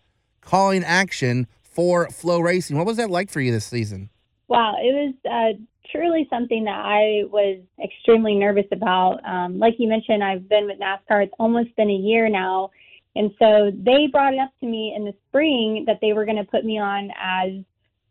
calling 0.47 0.83
action 0.85 1.45
for 1.61 2.07
FloRacing. 2.07 2.77
What 2.77 2.85
was 2.85 2.97
that 2.97 3.09
like 3.09 3.29
for 3.29 3.41
you 3.41 3.51
this 3.51 3.65
season? 3.65 4.09
Wow, 4.47 4.75
it 4.79 4.93
was 4.93 5.13
uh, 5.29 5.59
truly 5.91 6.25
something 6.29 6.63
that 6.63 6.79
I 6.85 7.23
was 7.29 7.59
extremely 7.83 8.35
nervous 8.35 8.65
about. 8.71 9.19
Um, 9.25 9.59
like 9.59 9.75
you 9.77 9.89
mentioned, 9.89 10.23
I've 10.23 10.47
been 10.47 10.65
with 10.65 10.79
NASCAR, 10.79 11.25
it's 11.25 11.33
almost 11.37 11.75
been 11.75 11.89
a 11.89 11.93
year 11.93 12.29
now. 12.29 12.71
And 13.15 13.31
so 13.39 13.71
they 13.73 14.07
brought 14.07 14.33
it 14.33 14.39
up 14.39 14.51
to 14.61 14.65
me 14.67 14.93
in 14.95 15.03
the 15.03 15.13
spring 15.27 15.83
that 15.87 15.99
they 16.01 16.13
were 16.13 16.23
going 16.23 16.37
to 16.37 16.45
put 16.45 16.63
me 16.63 16.79
on 16.79 17.11
as 17.21 17.51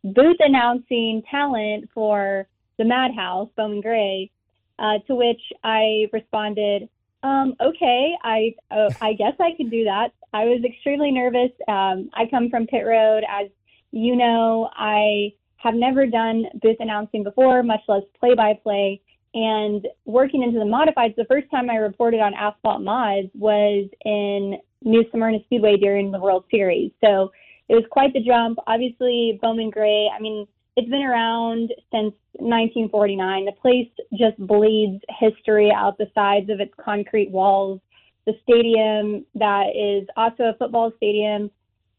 booth 0.05 0.37
announcing 0.41 1.23
talent 1.31 1.89
for 1.95 2.47
the 2.77 2.85
Madhouse, 2.85 3.49
Bowman 3.57 3.81
Gray, 3.81 4.31
uh, 4.79 4.99
to 5.07 5.15
which 5.15 5.41
I 5.65 6.07
responded, 6.13 6.89
um, 7.23 7.55
okay, 7.61 8.15
I 8.23 8.55
uh, 8.71 8.91
I 9.01 9.15
guess 9.15 9.33
I 9.41 9.53
could 9.57 9.71
do 9.71 9.85
that. 9.85 10.13
I 10.37 10.45
was 10.45 10.63
extremely 10.65 11.11
nervous. 11.11 11.51
Um, 11.67 12.11
I 12.13 12.27
come 12.31 12.51
from 12.51 12.67
pit 12.67 12.85
road, 12.87 13.23
as 13.27 13.49
you 13.91 14.17
know. 14.17 14.69
I 14.77 15.33
have 15.57 15.75
never 15.75 16.07
done 16.07 16.45
booth 16.61 16.77
announcing 16.79 17.25
before, 17.25 17.63
much 17.63 17.81
less 17.89 18.03
play 18.21 18.35
by 18.35 18.53
play. 18.63 19.01
And 19.33 19.87
working 20.05 20.43
into 20.43 20.59
the 20.59 20.67
modifieds, 20.67 21.17
the 21.17 21.25
first 21.25 21.51
time 21.51 21.71
I 21.71 21.77
reported 21.77 22.21
on 22.21 22.35
asphalt 22.35 22.83
mods 22.83 23.29
was 23.35 23.89
in 24.05 24.59
New 24.83 25.05
Smyrna 25.11 25.39
Speedway 25.47 25.79
during 25.79 26.11
the 26.11 26.21
World 26.21 26.45
Series. 26.51 26.93
So 27.03 27.33
it 27.71 27.75
was 27.75 27.85
quite 27.91 28.13
the 28.13 28.21
jump. 28.21 28.59
Obviously, 28.67 29.39
Bowman 29.41 29.71
Gray, 29.71 30.11
I 30.15 30.21
mean, 30.21 30.47
it's 30.77 30.91
been 30.91 31.03
around 31.03 31.71
since 31.91 32.13
1949. 32.35 33.47
The 33.47 33.53
place 33.53 33.89
just 34.19 34.37
bleeds 34.39 35.03
history 35.19 35.73
out 35.75 35.97
the 35.97 36.11
sides 36.15 36.51
of 36.51 36.61
its 36.61 36.75
concrete 36.79 37.31
walls. 37.31 37.81
The 38.27 38.35
stadium 38.43 39.25
that 39.35 39.69
is 39.75 40.09
also 40.17 40.45
a 40.45 40.55
football 40.59 40.93
stadium 40.97 41.51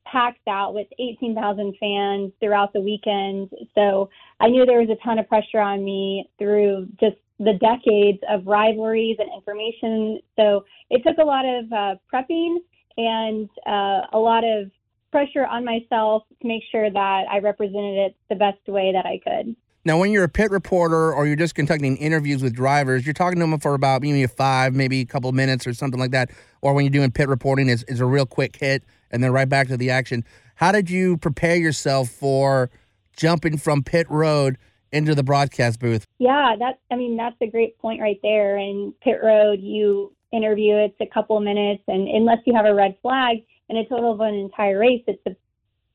packed 0.05 0.47
out 0.47 0.73
with 0.73 0.87
18,000 0.99 1.75
fans 1.79 2.31
throughout 2.39 2.73
the 2.73 2.81
weekend. 2.81 3.49
So 3.75 4.09
I 4.39 4.47
knew 4.47 4.65
there 4.65 4.79
was 4.79 4.89
a 4.89 5.03
ton 5.05 5.19
of 5.19 5.27
pressure 5.27 5.59
on 5.59 5.83
me 5.83 6.29
through 6.37 6.87
just 6.99 7.17
the 7.39 7.53
decades 7.53 8.19
of 8.29 8.47
rivalries 8.47 9.17
and 9.19 9.29
information. 9.33 10.19
So 10.35 10.65
it 10.89 11.03
took 11.05 11.17
a 11.17 11.25
lot 11.25 11.45
of 11.45 11.71
uh, 11.71 11.95
prepping 12.11 12.57
and 12.97 13.49
uh, 13.65 14.07
a 14.13 14.17
lot 14.17 14.43
of 14.43 14.71
pressure 15.11 15.45
on 15.45 15.63
myself 15.63 16.23
to 16.41 16.47
make 16.47 16.63
sure 16.71 16.89
that 16.89 17.23
I 17.31 17.39
represented 17.39 17.97
it 17.97 18.15
the 18.29 18.35
best 18.35 18.59
way 18.67 18.91
that 18.91 19.05
I 19.05 19.19
could. 19.23 19.55
Now, 19.85 19.97
when 19.97 20.11
you're 20.11 20.25
a 20.25 20.29
pit 20.29 20.51
reporter 20.51 21.13
or 21.13 21.25
you're 21.27 21.37
just 21.37 21.55
conducting 21.55 21.95
interviews 21.97 22.43
with 22.43 22.53
drivers, 22.53 23.05
you're 23.05 23.13
talking 23.13 23.39
to 23.39 23.45
them 23.45 23.59
for 23.59 23.73
about 23.73 24.01
maybe 24.01 24.25
five, 24.27 24.73
maybe 24.75 24.99
a 24.99 25.05
couple 25.05 25.31
minutes 25.31 25.65
or 25.65 25.73
something 25.73 25.99
like 25.99 26.11
that. 26.11 26.29
Or 26.61 26.73
when 26.73 26.83
you're 26.83 26.91
doing 26.91 27.11
pit 27.11 27.29
reporting, 27.29 27.69
it's, 27.69 27.83
is 27.83 28.01
a 28.01 28.05
real 28.05 28.25
quick 28.25 28.57
hit 28.57 28.83
and 29.11 29.23
then 29.23 29.31
right 29.31 29.47
back 29.47 29.67
to 29.69 29.77
the 29.77 29.89
action. 29.89 30.25
How 30.55 30.71
did 30.71 30.89
you 30.89 31.17
prepare 31.17 31.55
yourself 31.55 32.09
for 32.09 32.69
jumping 33.15 33.57
from 33.57 33.83
pit 33.83 34.07
road 34.09 34.57
into 34.91 35.15
the 35.15 35.23
broadcast 35.23 35.79
booth? 35.79 36.05
Yeah, 36.17 36.55
that's 36.57 36.79
I 36.91 36.95
mean 36.95 37.17
that's 37.17 37.35
a 37.41 37.47
great 37.47 37.77
point 37.77 38.01
right 38.01 38.19
there. 38.23 38.57
In 38.57 38.93
pit 39.01 39.19
road, 39.23 39.59
you 39.61 40.13
interview 40.31 40.75
it's 40.75 40.99
a 40.99 41.05
couple 41.05 41.39
minutes, 41.39 41.83
and 41.87 42.07
unless 42.07 42.39
you 42.45 42.55
have 42.55 42.65
a 42.65 42.73
red 42.73 42.97
flag, 43.01 43.37
in 43.69 43.77
a 43.77 43.87
total 43.87 44.13
of 44.13 44.19
an 44.21 44.33
entire 44.33 44.79
race, 44.79 45.03
it's 45.07 45.21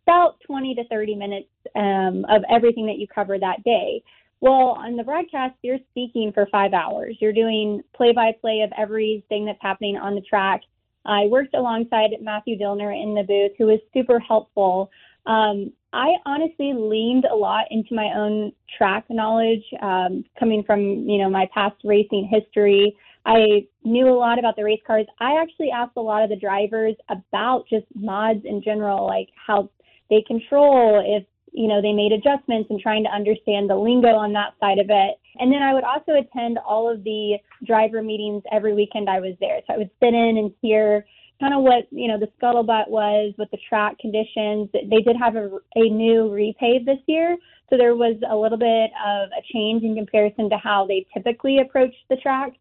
about 0.06 0.38
20 0.46 0.74
to 0.74 0.84
30 0.88 1.14
minutes 1.14 1.48
um, 1.76 2.24
of 2.28 2.42
everything 2.50 2.86
that 2.86 2.98
you 2.98 3.06
cover 3.06 3.38
that 3.38 3.62
day. 3.64 4.02
Well, 4.40 4.76
on 4.76 4.96
the 4.96 5.04
broadcast, 5.04 5.54
you're 5.62 5.78
speaking 5.90 6.32
for 6.32 6.46
five 6.50 6.72
hours. 6.72 7.16
You're 7.20 7.32
doing 7.32 7.80
play 7.94 8.12
by 8.12 8.32
play 8.40 8.62
of 8.62 8.72
everything 8.76 9.46
that's 9.46 9.62
happening 9.62 9.96
on 9.96 10.16
the 10.16 10.20
track. 10.22 10.62
I 11.04 11.26
worked 11.26 11.54
alongside 11.54 12.10
Matthew 12.20 12.58
Dillner 12.58 12.92
in 12.92 13.14
the 13.14 13.22
booth, 13.22 13.52
who 13.58 13.66
was 13.66 13.78
super 13.94 14.18
helpful. 14.18 14.90
Um, 15.26 15.72
I 15.92 16.14
honestly 16.26 16.72
leaned 16.74 17.24
a 17.24 17.34
lot 17.34 17.66
into 17.70 17.94
my 17.94 18.12
own 18.16 18.52
track 18.76 19.04
knowledge, 19.10 19.64
um, 19.80 20.24
coming 20.38 20.64
from 20.64 20.80
you 20.80 21.18
know 21.18 21.28
my 21.28 21.48
past 21.52 21.76
racing 21.84 22.28
history. 22.30 22.96
I 23.24 23.66
knew 23.84 24.08
a 24.08 24.18
lot 24.18 24.38
about 24.38 24.56
the 24.56 24.64
race 24.64 24.80
cars. 24.86 25.06
I 25.20 25.40
actually 25.40 25.70
asked 25.70 25.96
a 25.96 26.00
lot 26.00 26.24
of 26.24 26.30
the 26.30 26.36
drivers 26.36 26.96
about 27.08 27.64
just 27.68 27.86
mods 27.94 28.44
in 28.44 28.62
general, 28.62 29.06
like 29.06 29.28
how 29.46 29.70
they 30.12 30.22
control, 30.26 31.02
if 31.04 31.24
you 31.52 31.68
know 31.68 31.80
they 31.80 31.92
made 31.92 32.12
adjustments, 32.12 32.68
and 32.70 32.78
trying 32.78 33.02
to 33.04 33.10
understand 33.10 33.68
the 33.68 33.74
lingo 33.74 34.08
on 34.08 34.32
that 34.34 34.52
side 34.60 34.78
of 34.78 34.86
it. 34.90 35.16
And 35.40 35.50
then 35.50 35.62
I 35.62 35.72
would 35.72 35.84
also 35.84 36.12
attend 36.12 36.58
all 36.58 36.92
of 36.92 37.02
the 37.02 37.38
driver 37.66 38.02
meetings 38.02 38.42
every 38.52 38.74
weekend 38.74 39.08
I 39.08 39.20
was 39.20 39.34
there. 39.40 39.60
So 39.66 39.74
I 39.74 39.78
would 39.78 39.90
sit 40.02 40.12
in 40.12 40.36
and 40.36 40.52
hear 40.60 41.06
kind 41.40 41.54
of 41.54 41.62
what 41.62 41.88
you 41.90 42.08
know 42.08 42.18
the 42.18 42.28
scuttlebutt 42.38 42.88
was 42.88 43.32
with 43.38 43.50
the 43.50 43.58
track 43.68 43.98
conditions. 43.98 44.68
They 44.74 45.00
did 45.00 45.16
have 45.16 45.36
a, 45.36 45.48
a 45.76 45.88
new 45.88 46.28
repave 46.28 46.84
this 46.84 47.00
year, 47.06 47.38
so 47.70 47.78
there 47.78 47.96
was 47.96 48.16
a 48.28 48.36
little 48.36 48.58
bit 48.58 48.90
of 49.02 49.30
a 49.32 49.42
change 49.50 49.82
in 49.82 49.96
comparison 49.96 50.50
to 50.50 50.58
how 50.58 50.86
they 50.86 51.06
typically 51.14 51.60
approach 51.60 51.94
the 52.10 52.16
track. 52.16 52.52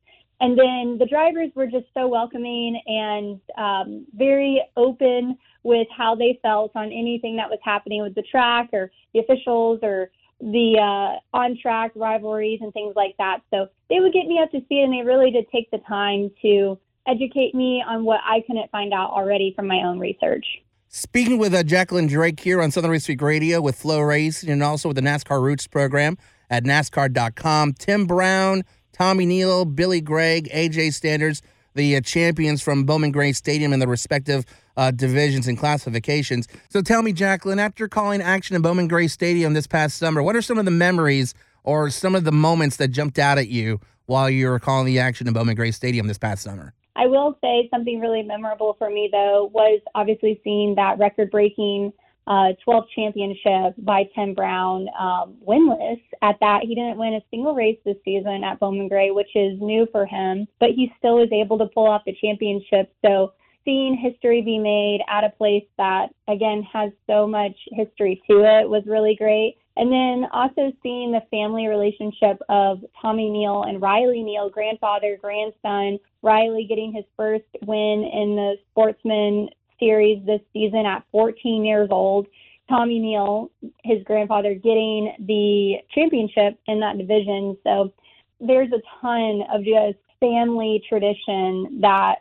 And 0.42 0.58
then 0.58 0.98
the 0.98 1.06
drivers 1.06 1.52
were 1.56 1.68
just 1.68 1.86
so 1.94 2.08
welcoming 2.08 2.82
and 2.88 3.40
um, 3.58 4.08
very 4.16 4.62
open 4.76 5.38
with 5.64 5.88
how 5.96 6.16
they 6.16 6.40
felt 6.42 6.72
on 6.76 6.86
anything 6.86 7.36
that 7.38 7.48
was 7.48 7.60
happening 7.64 8.02
with 8.02 8.16
the 8.16 8.24
track 8.24 8.70
or 8.74 8.92
the 9.14 9.20
officials 9.20 9.80
or 9.84 10.10
the 10.40 10.80
uh, 10.80 11.38
on 11.38 11.56
track 11.62 11.92
rivalries 11.96 12.60
and 12.62 12.74
things 12.74 12.96
like 12.96 13.16
that. 13.20 13.42
So 13.52 13.68
they 13.90 14.00
would 14.00 14.14
get 14.14 14.26
me 14.26 14.40
up 14.42 14.50
to 14.52 14.62
speed 14.62 14.84
and 14.84 14.92
they 14.92 15.06
really 15.06 15.30
did 15.30 15.46
take 15.52 15.70
the 15.70 15.78
time 15.88 16.32
to 16.42 16.80
educate 17.08 17.54
me 17.54 17.84
on 17.88 18.04
what 18.04 18.22
I 18.26 18.42
couldn't 18.48 18.70
find 18.72 18.94
out 18.94 19.12
already 19.12 19.54
from 19.56 19.68
my 19.68 19.84
own 19.84 20.00
research. 20.00 20.46
Speaking 20.88 21.38
with 21.38 21.54
uh, 21.54 21.62
Jacqueline 21.62 22.08
Drake 22.08 22.40
here 22.40 22.62
on 22.62 22.72
Southern 22.72 22.92
Race 22.92 23.08
Week 23.08 23.22
Radio 23.22 23.62
with 23.62 23.82
FloRacing 23.82 24.52
and 24.52 24.64
also 24.64 24.90
with 24.90 24.96
the 24.96 25.04
NASCAR 25.04 25.42
Roots 25.42 25.68
program 25.68 26.18
at 26.50 26.64
NASCAR.com. 26.64 27.74
Tim 27.74 28.08
Brown, 28.08 28.64
Tommy 29.02 29.26
Neal, 29.26 29.66
Billy 29.66 30.00
Gregg, 30.00 30.48
AJ 30.54 30.94
Standards, 30.94 31.42
the 31.74 31.96
uh, 31.96 32.02
champions 32.02 32.62
from 32.62 32.84
Bowman 32.84 33.12
Gray 33.12 33.32
Stadium 33.34 33.74
in 33.74 33.80
the 33.80 33.88
respective 33.88 34.46
uh, 34.78 34.92
divisions 34.92 35.48
and 35.48 35.58
classifications. 35.58 36.48
So 36.70 36.84
tell 36.84 37.02
me, 37.02 37.12
Jacqueline, 37.12 37.58
after 37.58 37.88
calling 37.88 38.22
action 38.22 38.56
in 38.56 38.62
Bowman 38.62 38.88
Gray 38.88 39.08
Stadium 39.08 39.56
this 39.56 39.66
past 39.66 39.98
summer, 39.98 40.22
what 40.22 40.36
are 40.36 40.42
some 40.44 40.60
of 40.60 40.66
the 40.66 40.72
memories 40.72 41.34
or 41.64 41.90
some 41.90 42.14
of 42.14 42.26
the 42.26 42.32
moments 42.32 42.78
that 42.78 42.90
jumped 42.90 43.18
out 43.18 43.40
at 43.40 43.48
you 43.48 43.80
while 44.06 44.30
you 44.30 44.48
were 44.48 44.60
calling 44.60 44.86
the 44.86 45.00
action 45.00 45.26
in 45.28 45.34
Bowman 45.34 45.56
Gray 45.56 45.72
Stadium 45.72 46.06
this 46.06 46.20
past 46.20 46.44
summer? 46.44 46.72
I 46.96 47.08
will 47.08 47.36
say 47.42 47.70
something 47.72 48.02
really 48.02 48.22
memorable 48.22 48.76
for 48.78 48.92
me, 48.92 49.10
though, 49.12 49.50
was 49.52 49.82
obviously 49.96 50.40
seeing 50.44 50.76
that 50.76 51.00
record 51.00 51.32
breaking 51.32 51.92
uh, 52.32 52.54
12th 52.66 52.88
championship 52.96 53.76
by 53.80 54.04
Tim 54.16 54.34
Brown 54.34 54.88
um, 54.98 55.36
winless. 55.46 56.02
At 56.22 56.38
that, 56.40 56.62
he 56.62 56.74
didn't 56.74 56.98
win 56.98 57.16
a 57.16 57.22
single 57.30 57.54
race 57.54 57.78
this 57.84 57.98
season 58.06 58.46
at 58.46 58.58
Bowman 58.58 58.88
Gray, 58.88 59.12
which 59.12 59.36
is 59.36 59.60
new 59.60 59.86
for 59.92 60.06
him, 60.06 60.48
but 60.58 60.70
he 60.70 60.94
still 60.98 61.16
was 61.16 61.28
able 61.34 61.58
to 61.58 61.66
pull 61.66 61.88
off 61.88 62.04
the 62.06 62.16
championship. 62.22 62.94
So 63.06 63.34
seeing 63.66 63.98
history 63.98 64.42
be 64.42 64.58
made 64.58 65.02
at 65.10 65.26
a 65.26 65.30
place 65.32 65.66
that, 65.78 66.08
again, 66.30 66.66
has 66.72 66.92
so 67.06 67.28
much 67.28 67.58
history 67.74 68.22
to 68.30 68.46
it 68.46 68.70
was 68.70 68.84
really 68.88 69.16
great. 69.18 69.58
And 69.76 69.92
then 69.92 70.30
also 70.32 70.72
seeing 70.82 71.12
the 71.12 71.24
family 71.32 71.68
relationship 71.68 72.42
of 72.48 72.80
Tommy 73.02 73.30
Neal 73.30 73.64
and 73.64 73.82
Riley 73.82 74.24
Neal, 74.24 74.50
grandfather, 74.50 75.18
grandson, 75.22 76.00
Riley 76.22 76.66
getting 76.68 76.94
his 76.94 77.06
first 77.18 77.46
win 77.66 78.10
in 78.14 78.36
the 78.38 78.56
Sportsman 78.70 79.50
Series 79.82 80.26
this 80.26 80.42
season 80.54 80.86
at 80.86 81.04
14 81.12 81.66
years 81.66 81.90
old. 81.92 82.28
Tommy 82.70 83.00
Neal, 83.00 83.52
his 83.84 84.02
grandfather, 84.04 84.54
getting 84.54 85.14
the 85.28 85.76
championship 85.94 86.58
in 86.68 86.80
that 86.80 86.98
division. 86.98 87.58
So 87.66 87.92
there's 88.40 88.72
a 88.72 88.82
ton 89.02 89.44
of 89.54 89.66
just 89.66 89.98
family 90.22 90.82
tradition 90.88 91.80
that 91.82 92.20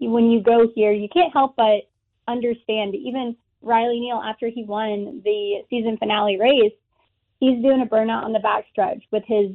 when 0.00 0.30
you 0.30 0.42
go 0.42 0.68
here, 0.74 0.90
you 0.90 1.08
can't 1.08 1.32
help 1.32 1.54
but 1.56 1.88
understand. 2.26 2.96
Even 2.96 3.36
Riley 3.62 4.00
Neal, 4.00 4.20
after 4.24 4.48
he 4.48 4.64
won 4.64 5.22
the 5.24 5.62
season 5.70 5.96
finale 5.98 6.38
race, 6.38 6.72
he's 7.38 7.62
doing 7.62 7.82
a 7.82 7.86
burnout 7.86 8.24
on 8.24 8.32
the 8.32 8.40
backstretch 8.40 9.02
with 9.12 9.22
his 9.26 9.50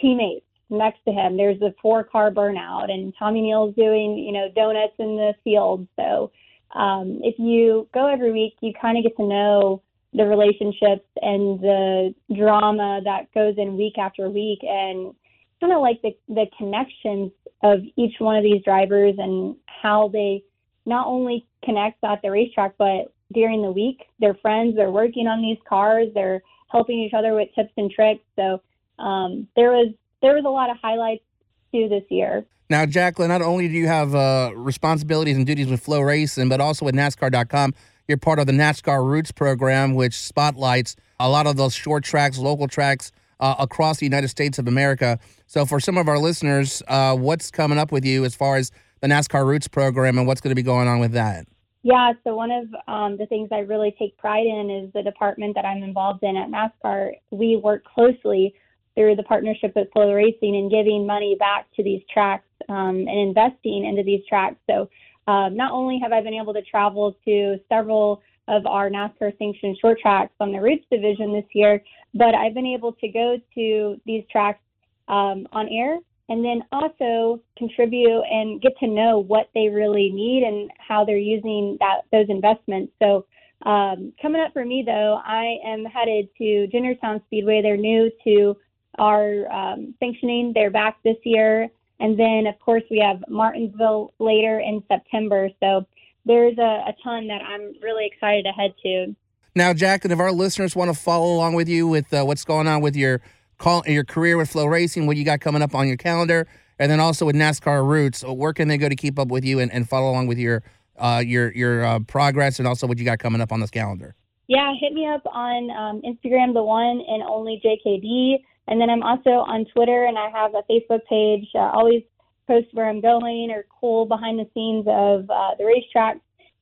teammates 0.00 0.46
next 0.70 1.04
to 1.04 1.12
him. 1.12 1.36
There's 1.36 1.60
a 1.60 1.74
four 1.82 2.04
car 2.04 2.30
burnout, 2.30 2.90
and 2.90 3.12
Tommy 3.18 3.42
Neal's 3.42 3.74
doing, 3.74 4.16
you 4.16 4.32
know, 4.32 4.48
donuts 4.54 4.94
in 4.98 5.16
the 5.16 5.34
field. 5.44 5.86
So 5.96 6.30
um, 6.74 7.20
if 7.22 7.38
you 7.38 7.88
go 7.92 8.06
every 8.06 8.32
week, 8.32 8.54
you 8.60 8.72
kind 8.80 8.96
of 8.96 9.04
get 9.04 9.16
to 9.16 9.26
know 9.26 9.82
the 10.12 10.24
relationships 10.24 11.06
and 11.22 11.60
the 11.60 12.14
drama 12.34 13.00
that 13.04 13.32
goes 13.32 13.54
in 13.58 13.76
week 13.76 13.98
after 13.98 14.28
week, 14.28 14.60
and 14.62 15.14
kind 15.60 15.72
of 15.72 15.80
like 15.80 16.00
the 16.02 16.16
the 16.28 16.46
connections 16.56 17.32
of 17.62 17.80
each 17.96 18.14
one 18.18 18.36
of 18.36 18.42
these 18.42 18.62
drivers 18.64 19.14
and 19.18 19.56
how 19.66 20.08
they 20.08 20.42
not 20.86 21.06
only 21.06 21.46
connect 21.64 22.02
at 22.04 22.22
the 22.22 22.30
racetrack, 22.30 22.74
but 22.78 23.12
during 23.32 23.62
the 23.62 23.70
week, 23.70 24.02
they're 24.18 24.34
friends, 24.34 24.74
they're 24.74 24.90
working 24.90 25.26
on 25.26 25.42
these 25.42 25.58
cars, 25.68 26.08
they're 26.14 26.42
helping 26.70 26.98
each 27.00 27.14
other 27.14 27.34
with 27.34 27.48
tips 27.54 27.72
and 27.76 27.90
tricks. 27.90 28.24
So 28.36 28.62
um, 28.98 29.46
there 29.56 29.70
was 29.70 29.92
there 30.22 30.34
was 30.34 30.44
a 30.44 30.48
lot 30.48 30.70
of 30.70 30.76
highlights 30.82 31.24
too 31.72 31.88
this 31.88 32.04
year. 32.08 32.44
Now, 32.68 32.86
Jacqueline, 32.86 33.28
not 33.28 33.42
only 33.42 33.66
do 33.66 33.74
you 33.74 33.88
have 33.88 34.14
uh, 34.14 34.52
responsibilities 34.54 35.36
and 35.36 35.44
duties 35.44 35.66
with 35.66 35.84
FloRacing, 35.84 36.48
but 36.48 36.60
also 36.60 36.84
with 36.84 36.94
NASCAR.com, 36.94 37.74
you're 38.06 38.16
part 38.16 38.38
of 38.38 38.46
the 38.46 38.52
NASCAR 38.52 39.04
Roots 39.04 39.32
program, 39.32 39.94
which 39.94 40.14
spotlights 40.14 40.94
a 41.18 41.28
lot 41.28 41.46
of 41.46 41.56
those 41.56 41.74
short 41.74 42.04
tracks, 42.04 42.38
local 42.38 42.68
tracks 42.68 43.10
uh, 43.40 43.56
across 43.58 43.98
the 43.98 44.06
United 44.06 44.28
States 44.28 44.58
of 44.58 44.68
America. 44.68 45.18
So, 45.46 45.66
for 45.66 45.80
some 45.80 45.96
of 45.96 46.08
our 46.08 46.18
listeners, 46.18 46.82
uh, 46.86 47.16
what's 47.16 47.50
coming 47.50 47.78
up 47.78 47.90
with 47.90 48.04
you 48.04 48.24
as 48.24 48.34
far 48.34 48.56
as 48.56 48.70
the 49.00 49.08
NASCAR 49.08 49.44
Roots 49.44 49.66
program 49.66 50.18
and 50.18 50.26
what's 50.26 50.40
going 50.40 50.50
to 50.50 50.56
be 50.56 50.62
going 50.62 50.86
on 50.86 51.00
with 51.00 51.12
that? 51.12 51.46
Yeah, 51.82 52.12
so 52.24 52.34
one 52.34 52.50
of 52.50 52.68
um, 52.86 53.16
the 53.16 53.26
things 53.26 53.48
I 53.50 53.60
really 53.60 53.94
take 53.98 54.16
pride 54.18 54.46
in 54.46 54.70
is 54.70 54.92
the 54.92 55.02
department 55.02 55.54
that 55.54 55.64
I'm 55.64 55.82
involved 55.82 56.22
in 56.22 56.36
at 56.36 56.48
NASCAR. 56.50 57.12
We 57.30 57.56
work 57.56 57.84
closely 57.84 58.54
through 58.94 59.16
the 59.16 59.22
partnership 59.22 59.72
with 59.76 59.88
FloRacing 59.94 60.54
and 60.54 60.70
giving 60.70 61.06
money 61.06 61.36
back 61.38 61.66
to 61.76 61.82
these 61.82 62.02
tracks 62.12 62.44
um, 62.68 63.06
and 63.08 63.18
investing 63.18 63.84
into 63.84 64.02
these 64.02 64.20
tracks. 64.28 64.56
So 64.68 64.88
um, 65.26 65.56
not 65.56 65.72
only 65.72 65.98
have 66.02 66.12
I 66.12 66.20
been 66.22 66.34
able 66.34 66.54
to 66.54 66.62
travel 66.62 67.16
to 67.24 67.58
several 67.68 68.22
of 68.48 68.66
our 68.66 68.90
NASCAR 68.90 69.36
sanctioned 69.38 69.78
short 69.80 70.00
tracks 70.00 70.32
on 70.40 70.50
the 70.52 70.60
Roots 70.60 70.84
division 70.90 71.32
this 71.32 71.44
year, 71.54 71.82
but 72.14 72.34
I've 72.34 72.54
been 72.54 72.66
able 72.66 72.92
to 72.94 73.08
go 73.08 73.36
to 73.54 74.00
these 74.04 74.24
tracks 74.30 74.60
um, 75.08 75.46
on 75.52 75.68
air 75.68 75.98
and 76.28 76.44
then 76.44 76.62
also 76.72 77.40
contribute 77.56 78.22
and 78.30 78.62
get 78.62 78.72
to 78.78 78.86
know 78.86 79.18
what 79.18 79.50
they 79.54 79.68
really 79.68 80.10
need 80.10 80.44
and 80.44 80.70
how 80.78 81.04
they're 81.04 81.16
using 81.16 81.76
that 81.80 82.02
those 82.12 82.26
investments. 82.28 82.92
So 83.00 83.26
um, 83.66 84.12
coming 84.22 84.40
up 84.40 84.52
for 84.52 84.64
me 84.64 84.82
though, 84.86 85.20
I 85.24 85.56
am 85.66 85.84
headed 85.84 86.28
to 86.38 86.68
Jennerstown 86.72 87.22
Speedway. 87.26 87.60
They're 87.62 87.76
new 87.76 88.10
to 88.24 88.56
our 88.98 89.50
um, 89.52 89.94
sanctioning. 90.00 90.52
They're 90.54 90.70
back 90.70 90.98
this 91.04 91.16
year, 91.24 91.68
and 92.00 92.18
then 92.18 92.46
of 92.46 92.58
course 92.60 92.82
we 92.90 92.98
have 92.98 93.22
Martinsville 93.28 94.12
later 94.18 94.60
in 94.60 94.82
September. 94.88 95.48
So 95.60 95.86
there's 96.24 96.58
a, 96.58 96.84
a 96.88 96.94
ton 97.02 97.26
that 97.28 97.42
I'm 97.42 97.72
really 97.82 98.06
excited 98.06 98.44
to 98.44 98.50
head 98.50 98.74
to. 98.82 99.14
Now, 99.54 99.72
Jack, 99.72 100.04
and 100.04 100.12
if 100.12 100.20
our 100.20 100.32
listeners 100.32 100.76
want 100.76 100.94
to 100.94 100.98
follow 100.98 101.34
along 101.34 101.54
with 101.54 101.68
you 101.68 101.88
with 101.88 102.12
uh, 102.12 102.24
what's 102.24 102.44
going 102.44 102.68
on 102.68 102.80
with 102.80 102.96
your 102.96 103.20
call 103.58 103.82
your 103.86 104.04
career 104.04 104.36
with 104.36 104.52
FloRacing, 104.52 105.06
what 105.06 105.16
you 105.16 105.24
got 105.24 105.40
coming 105.40 105.62
up 105.62 105.74
on 105.74 105.88
your 105.88 105.96
calendar, 105.96 106.46
and 106.78 106.90
then 106.90 107.00
also 107.00 107.26
with 107.26 107.36
NASCAR 107.36 107.86
Roots. 107.86 108.22
Where 108.22 108.52
can 108.52 108.68
they 108.68 108.78
go 108.78 108.88
to 108.88 108.96
keep 108.96 109.18
up 109.18 109.28
with 109.28 109.44
you 109.44 109.58
and, 109.58 109.72
and 109.72 109.88
follow 109.88 110.10
along 110.10 110.28
with 110.28 110.38
your 110.38 110.62
uh, 110.98 111.22
your 111.24 111.52
your 111.52 111.84
uh, 111.84 111.98
progress 112.00 112.58
and 112.58 112.68
also 112.68 112.86
what 112.86 112.98
you 112.98 113.04
got 113.04 113.18
coming 113.18 113.40
up 113.40 113.52
on 113.52 113.60
this 113.60 113.70
calendar? 113.70 114.14
Yeah, 114.46 114.72
hit 114.80 114.92
me 114.92 115.06
up 115.06 115.22
on 115.26 115.70
um, 115.70 116.02
Instagram, 116.02 116.54
the 116.54 116.62
one 116.62 117.00
and 117.06 117.22
only 117.22 117.60
JKD, 117.64 118.42
and 118.68 118.80
then 118.80 118.90
I'm 118.90 119.02
also 119.02 119.30
on 119.30 119.64
Twitter 119.74 120.04
and 120.04 120.18
I 120.18 120.30
have 120.30 120.54
a 120.54 120.62
Facebook 120.70 121.04
page. 121.08 121.48
Uh, 121.54 121.70
always 121.74 122.02
post 122.46 122.68
where 122.72 122.88
I'm 122.88 123.00
going 123.00 123.50
or 123.50 123.64
cool 123.80 124.06
behind 124.06 124.38
the 124.38 124.48
scenes 124.54 124.86
of 124.88 125.30
uh, 125.30 125.54
the 125.58 125.64
racetrack, 125.64 126.18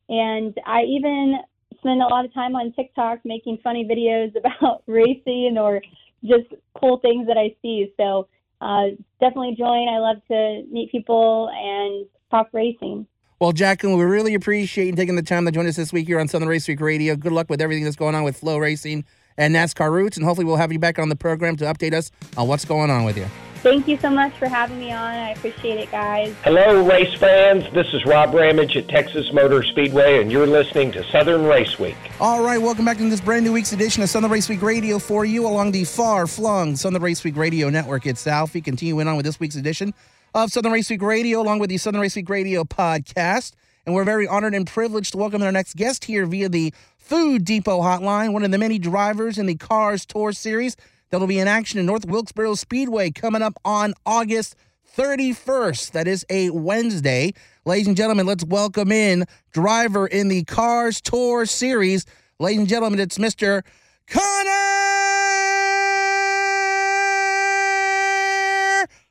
and 0.09 0.55
I 0.67 0.83
even 0.83 1.39
spend 1.79 2.03
a 2.03 2.07
lot 2.07 2.25
of 2.25 2.35
time 2.35 2.55
on 2.57 2.73
TikTok 2.73 3.21
making 3.25 3.59
funny 3.63 3.85
videos 3.85 4.33
about 4.37 4.83
racing 4.87 5.57
or 5.59 5.81
just 6.25 6.53
cool 6.79 6.99
things 6.99 7.27
that 7.27 7.37
I 7.37 7.55
see. 7.63 7.93
So 7.97 8.29
uh, 8.61 8.89
definitely 9.21 9.55
join. 9.57 9.89
I 9.89 9.99
love 9.99 10.17
to 10.29 10.65
meet 10.71 10.91
people 10.91 11.51
and 11.53 12.07
talk 12.31 12.49
racing. 12.53 13.07
Well, 13.41 13.53
Jacqueline, 13.53 13.97
we 13.97 14.05
really 14.05 14.35
appreciate 14.35 14.87
you 14.87 14.97
taking 14.97 15.15
the 15.15 15.23
time 15.23 15.45
to 15.45 15.53
join 15.53 15.67
us 15.69 15.77
this 15.77 15.93
week 15.93 16.09
here 16.09 16.19
on 16.19 16.27
Southern 16.27 16.49
Race 16.49 16.67
Week 16.67 16.81
Radio. 16.81 17.15
Good 17.15 17.31
luck 17.31 17.49
with 17.49 17.61
everything 17.61 17.85
that's 17.85 17.95
going 17.95 18.17
on 18.17 18.25
with 18.25 18.41
FloRacing 18.41 19.05
and 19.39 19.55
NASCAR 19.55 19.91
roots. 19.91 20.19
And 20.19 20.27
hopefully, 20.27 20.45
we'll 20.45 20.57
have 20.57 20.73
you 20.73 20.79
back 20.79 20.99
on 20.99 21.09
the 21.09 21.17
program 21.17 21.57
to 21.57 21.65
update 21.65 21.95
us 21.95 22.11
on 22.37 22.47
what's 22.47 22.67
going 22.67 22.91
on 22.91 23.05
with 23.05 23.17
you. 23.17 23.27
Thank 23.63 23.89
you 23.89 23.99
so 23.99 24.09
much 24.09 24.33
for 24.35 24.47
having 24.47 24.79
me 24.79 24.93
on. 24.93 25.15
I 25.15 25.31
appreciate 25.31 25.81
it, 25.81 25.91
guys. 25.91 26.33
Hello, 26.45 26.87
race 26.87 27.13
fans. 27.15 27.65
This 27.75 27.93
is 27.93 28.05
Rob 28.05 28.33
Ramage 28.33 28.77
at 28.77 28.87
Texas 28.87 29.33
Motor 29.33 29.65
Speedway, 29.65 30.21
and 30.21 30.31
you're 30.31 30.47
listening 30.47 30.93
to 30.93 31.03
Southern 31.11 31.45
Race 31.45 31.77
Week. 31.77 31.97
All 32.21 32.45
right, 32.45 32.59
welcome 32.59 32.85
back 32.85 32.99
to 32.99 33.11
this 33.11 33.21
brand 33.21 33.45
new 33.45 33.53
week's 33.53 33.73
edition 33.73 34.05
of 34.05 34.11
Southern 34.11 34.31
Race 34.31 34.49
Week 34.49 34.63
Radio 34.63 35.01
for 35.01 35.25
you 35.25 35.45
along 35.45 35.73
the 35.73 35.83
far 35.83 36.29
flung 36.29 36.77
Southern 36.77 37.03
Race 37.03 37.25
Week 37.25 37.37
Radio 37.37 37.69
network 37.69 38.07
itself. 38.07 38.55
We 38.55 38.61
continue 38.61 39.01
on 39.01 39.17
with 39.17 39.27
this 39.27 39.41
week's 39.41 39.57
edition 39.57 39.93
of 40.35 40.53
Southern 40.53 40.71
Race 40.71 40.89
Week 40.89 41.03
Radio 41.03 41.41
along 41.41 41.59
with 41.59 41.71
the 41.71 41.79
Southern 41.79 42.01
Race 42.01 42.15
Week 42.15 42.29
Radio 42.29 42.63
podcast. 42.63 43.55
And 43.87 43.95
we're 43.95 44.05
very 44.05 44.29
honored 44.29 44.55
and 44.55 44.67
privileged 44.67 45.13
to 45.13 45.19
welcome 45.19 45.43
our 45.43 45.51
next 45.51 45.75
guest 45.75 46.05
here 46.05 46.27
via 46.27 46.49
the 46.49 46.73
Food 47.09 47.45
Depot 47.47 47.81
hotline, 47.81 48.35
one 48.35 48.45
of 48.45 48.51
the 48.51 48.59
many 48.59 48.79
drivers 48.79 49.39
in 49.39 49.47
the 49.47 49.55
Cars 49.55 50.05
Tour 50.05 50.31
series 50.33 50.77
that'll 51.09 51.27
be 51.27 51.39
in 51.39 51.49
action 51.49 51.81
in 51.81 51.87
North 51.87 52.05
Wilkesboro 52.05 52.55
Speedway 52.55 53.11
coming 53.11 53.41
up 53.41 53.55
on 53.65 53.95
August 54.05 54.57
31st. 54.95 55.93
That 55.93 56.07
is 56.07 56.27
a 56.29 56.51
Wednesday. 56.51 57.33
Ladies 57.65 57.87
and 57.87 57.97
gentlemen, 57.97 58.27
let's 58.27 58.45
welcome 58.45 58.93
in 58.93 59.25
driver 59.53 60.07
in 60.07 60.29
the 60.29 60.45
Cars 60.45 61.01
Tour 61.01 61.47
Series. 61.47 62.05
Ladies 62.39 62.59
and 62.59 62.69
gentlemen, 62.69 63.01
it's 63.01 63.17
Mr. 63.17 63.63
Connor 64.07 64.51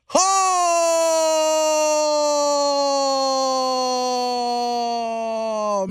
Hall. 0.06 0.48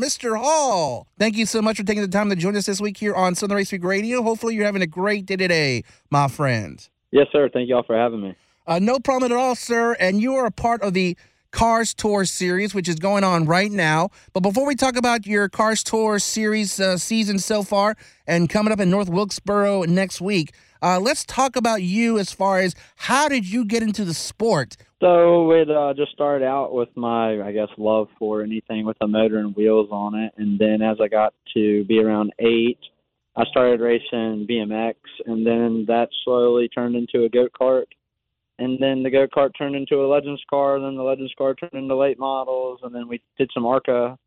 Mr. 0.08 0.40
Hall, 0.40 1.06
thank 1.20 1.36
you 1.36 1.46
so 1.46 1.62
much 1.62 1.76
for 1.76 1.84
taking 1.84 2.02
the 2.02 2.08
time 2.08 2.30
to 2.30 2.36
join 2.38 2.56
us 2.56 2.66
this 2.66 2.80
week 2.80 2.96
here 2.96 3.14
on 3.14 3.36
Southern 3.36 3.58
Race 3.58 3.74
Week 3.74 3.84
Radio. 3.84 4.24
Hopefully, 4.24 4.56
you're 4.56 4.64
having 4.64 4.82
a 4.82 4.88
great 4.88 5.26
day 5.26 5.36
today, 5.36 5.84
my 6.10 6.30
friend. 6.30 6.88
Yes, 7.12 7.28
sir. 7.34 7.50
Thank 7.50 7.68
y'all 7.68 7.84
for 7.84 7.94
having 7.94 8.22
me. 8.22 8.34
Uh, 8.66 8.80
no 8.80 9.00
problem 9.00 9.30
at 9.34 9.38
all, 9.38 9.54
sir. 9.54 9.98
And 10.00 10.22
you 10.22 10.36
are 10.36 10.46
a 10.46 10.52
part 10.52 10.82
of 10.82 10.94
the 10.94 11.18
Cars 11.52 11.94
Tour 11.94 12.24
series, 12.24 12.74
which 12.74 12.88
is 12.88 12.96
going 12.96 13.26
on 13.26 13.48
right 13.48 13.70
now. 13.70 14.08
But 14.32 14.44
before 14.44 14.66
we 14.66 14.76
talk 14.76 14.96
about 14.96 15.28
your 15.28 15.50
Cars 15.50 15.84
Tour 15.84 16.20
series 16.20 16.80
uh, 16.80 16.96
season 16.96 17.38
so 17.38 17.62
far 17.62 17.98
and 18.26 18.50
coming 18.50 18.72
up 18.72 18.80
in 18.80 18.90
North 18.90 19.10
Wilkesboro 19.10 19.84
next 19.84 20.22
week, 20.22 20.54
uh, 20.82 21.00
let's 21.00 21.26
talk 21.26 21.56
about 21.56 21.82
you 21.82 22.20
as 22.20 22.32
far 22.32 22.60
as 22.60 22.76
how 22.96 23.28
did 23.28 23.50
you 23.50 23.66
get 23.66 23.84
into 23.84 24.06
the 24.06 24.14
sport? 24.14 24.78
So 25.00 25.52
it 25.52 25.70
uh, 25.70 25.94
just 25.96 26.12
started 26.12 26.46
out 26.46 26.74
with 26.74 26.90
my, 26.96 27.42
I 27.42 27.52
guess, 27.52 27.70
love 27.78 28.08
for 28.18 28.42
anything 28.42 28.86
with 28.86 28.98
a 29.02 29.08
motor 29.08 29.38
and 29.38 29.56
wheels 29.56 29.90
on 29.92 30.16
it, 30.16 30.34
and 30.38 30.58
then 30.58 30.82
as 30.82 30.98
I 31.02 31.08
got 31.08 31.34
to 31.54 31.84
be 31.86 32.00
around 32.00 32.34
eight, 32.40 32.80
I 33.36 33.46
started 33.46 33.80
racing 33.80 34.48
BMX, 34.50 34.96
and 35.28 35.46
then 35.46 35.86
that 35.88 36.10
slowly 36.26 36.68
turned 36.70 36.96
into 36.96 37.26
a 37.26 37.30
go 37.30 37.48
kart, 37.50 37.86
and 38.58 38.80
then 38.82 39.04
the 39.04 39.12
go 39.12 39.28
kart 39.28 39.52
turned 39.56 39.76
into 39.76 39.98
a 39.98 40.08
Legends 40.08 40.42
car, 40.50 40.78
and 40.78 40.86
then 40.86 40.96
the 40.96 41.04
Legends 41.04 41.34
car 41.38 41.54
turned 41.54 41.74
into 41.74 41.96
late 41.96 42.18
models, 42.18 42.80
and 42.82 42.96
then 42.96 43.08
we 43.08 43.22
did 43.38 43.52
some 43.54 43.68
ARCA 43.68 44.18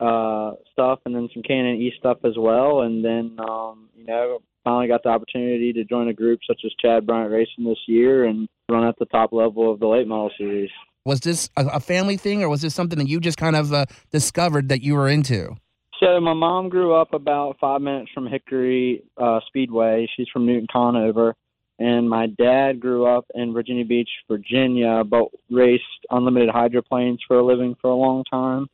uh, 0.00 0.52
stuff, 0.72 0.98
and 1.06 1.14
then 1.14 1.28
some 1.32 1.44
Canon 1.44 1.76
E 1.76 1.92
stuff 1.96 2.18
as 2.24 2.36
well, 2.36 2.82
and 2.82 3.04
then 3.04 3.36
um, 3.38 3.88
you 3.96 4.04
know 4.04 4.40
finally 4.68 4.86
got 4.86 5.02
the 5.02 5.08
opportunity 5.08 5.72
to 5.72 5.84
join 5.84 6.08
a 6.08 6.12
group 6.12 6.40
such 6.46 6.60
as 6.64 6.72
Chad 6.80 7.06
Bryant 7.06 7.32
Racing 7.32 7.64
this 7.64 7.78
year 7.86 8.24
and 8.24 8.46
run 8.68 8.86
at 8.86 8.98
the 8.98 9.06
top 9.06 9.32
level 9.32 9.72
of 9.72 9.80
the 9.80 9.86
late 9.86 10.06
model 10.06 10.30
series. 10.36 10.70
Was 11.06 11.20
this 11.20 11.48
a, 11.56 11.80
family 11.80 12.18
thing, 12.18 12.42
or 12.42 12.50
was 12.50 12.60
this 12.60 12.74
something 12.74 12.98
that 12.98 13.08
you 13.08 13.18
just 13.18 13.38
kind 13.38 13.56
of 13.56 13.72
uh, 13.72 13.86
discovered 14.12 14.68
that 14.68 14.82
you 14.82 14.94
were 14.94 15.08
into? 15.08 15.56
So 16.00 16.20
my 16.20 16.34
mom 16.34 16.68
grew 16.68 16.94
up 16.94 17.14
about 17.14 17.56
five 17.58 17.80
minutes 17.80 18.10
from 18.12 18.26
Hickory 18.26 19.04
uh, 19.16 19.40
Speedway. 19.46 20.06
She's 20.14 20.28
from 20.30 20.44
Newton 20.44 20.66
Conover, 20.70 21.34
and 21.78 22.10
my 22.10 22.26
dad 22.26 22.78
grew 22.78 23.06
up 23.06 23.24
in 23.34 23.54
Virginia 23.54 23.86
Beach, 23.86 24.10
Virginia, 24.28 25.02
but 25.02 25.28
raced 25.50 25.84
unlimited 26.10 26.50
hydroplanes 26.50 27.20
for 27.26 27.38
a 27.38 27.44
living 27.44 27.74
for 27.80 27.88
a 27.88 27.96
long 27.96 28.22
time. 28.30 28.66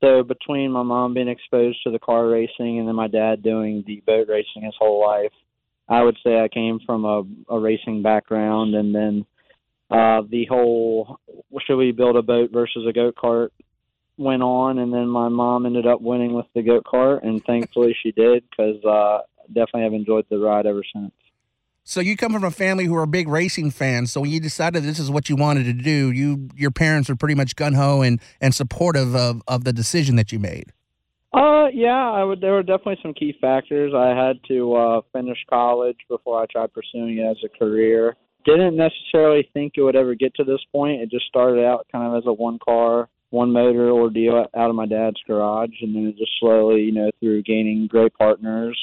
So 0.00 0.22
between 0.22 0.70
my 0.70 0.82
mom 0.82 1.14
being 1.14 1.28
exposed 1.28 1.82
to 1.82 1.90
the 1.90 1.98
car 1.98 2.28
racing 2.28 2.78
and 2.78 2.86
then 2.86 2.94
my 2.94 3.08
dad 3.08 3.42
doing 3.42 3.82
the 3.86 4.02
boat 4.06 4.28
racing 4.28 4.62
his 4.62 4.74
whole 4.78 5.00
life, 5.04 5.32
I 5.88 6.02
would 6.02 6.16
say 6.22 6.40
I 6.40 6.48
came 6.48 6.78
from 6.84 7.04
a, 7.04 7.22
a 7.48 7.58
racing 7.58 8.02
background, 8.02 8.74
and 8.74 8.94
then 8.94 9.26
uh, 9.90 10.22
the 10.28 10.46
whole 10.48 11.18
should 11.66 11.78
we 11.78 11.92
build 11.92 12.16
a 12.16 12.22
boat 12.22 12.50
versus 12.52 12.86
a 12.86 12.92
go 12.92 13.10
kart 13.10 13.48
went 14.18 14.42
on, 14.42 14.78
and 14.78 14.92
then 14.92 15.08
my 15.08 15.28
mom 15.28 15.64
ended 15.64 15.86
up 15.86 16.00
winning 16.00 16.34
with 16.34 16.46
the 16.54 16.62
go 16.62 16.80
kart, 16.80 17.24
and 17.26 17.42
thankfully 17.44 17.96
she 18.02 18.12
did 18.12 18.44
because 18.50 18.84
uh, 18.84 19.20
definitely 19.48 19.82
have 19.82 19.94
enjoyed 19.94 20.26
the 20.28 20.38
ride 20.38 20.66
ever 20.66 20.82
since. 20.92 21.12
So 21.88 22.00
you 22.00 22.18
come 22.18 22.34
from 22.34 22.44
a 22.44 22.50
family 22.50 22.84
who 22.84 22.94
are 22.96 23.06
big 23.06 23.28
racing 23.28 23.70
fans. 23.70 24.12
So 24.12 24.20
when 24.20 24.28
you 24.28 24.40
decided 24.40 24.82
this 24.82 24.98
is 24.98 25.10
what 25.10 25.30
you 25.30 25.36
wanted 25.36 25.64
to 25.64 25.72
do, 25.72 26.12
you 26.12 26.50
your 26.54 26.70
parents 26.70 27.08
were 27.08 27.16
pretty 27.16 27.34
much 27.34 27.56
gun 27.56 27.72
ho 27.72 28.02
and 28.02 28.20
and 28.42 28.54
supportive 28.54 29.16
of 29.16 29.40
of 29.48 29.64
the 29.64 29.72
decision 29.72 30.16
that 30.16 30.30
you 30.30 30.38
made. 30.38 30.70
Uh, 31.32 31.68
yeah, 31.72 32.10
I 32.10 32.24
would. 32.24 32.42
There 32.42 32.52
were 32.52 32.62
definitely 32.62 32.98
some 33.00 33.14
key 33.14 33.34
factors. 33.40 33.94
I 33.96 34.08
had 34.08 34.36
to 34.48 34.74
uh, 34.74 35.00
finish 35.14 35.38
college 35.48 35.96
before 36.10 36.42
I 36.42 36.44
tried 36.44 36.74
pursuing 36.74 37.16
it 37.16 37.22
as 37.22 37.38
a 37.42 37.58
career. 37.58 38.16
Didn't 38.44 38.76
necessarily 38.76 39.48
think 39.54 39.72
it 39.76 39.82
would 39.82 39.96
ever 39.96 40.14
get 40.14 40.34
to 40.34 40.44
this 40.44 40.60
point. 40.70 41.00
It 41.00 41.10
just 41.10 41.24
started 41.24 41.64
out 41.64 41.86
kind 41.90 42.06
of 42.06 42.18
as 42.18 42.26
a 42.26 42.34
one 42.34 42.58
car, 42.58 43.08
one 43.30 43.50
motor 43.50 43.90
ordeal 43.90 44.44
out 44.54 44.68
of 44.68 44.76
my 44.76 44.84
dad's 44.84 45.22
garage, 45.26 45.80
and 45.80 45.96
then 45.96 46.08
it 46.08 46.18
just 46.18 46.32
slowly, 46.38 46.82
you 46.82 46.92
know, 46.92 47.10
through 47.18 47.44
gaining 47.44 47.86
great 47.86 48.12
partners 48.12 48.78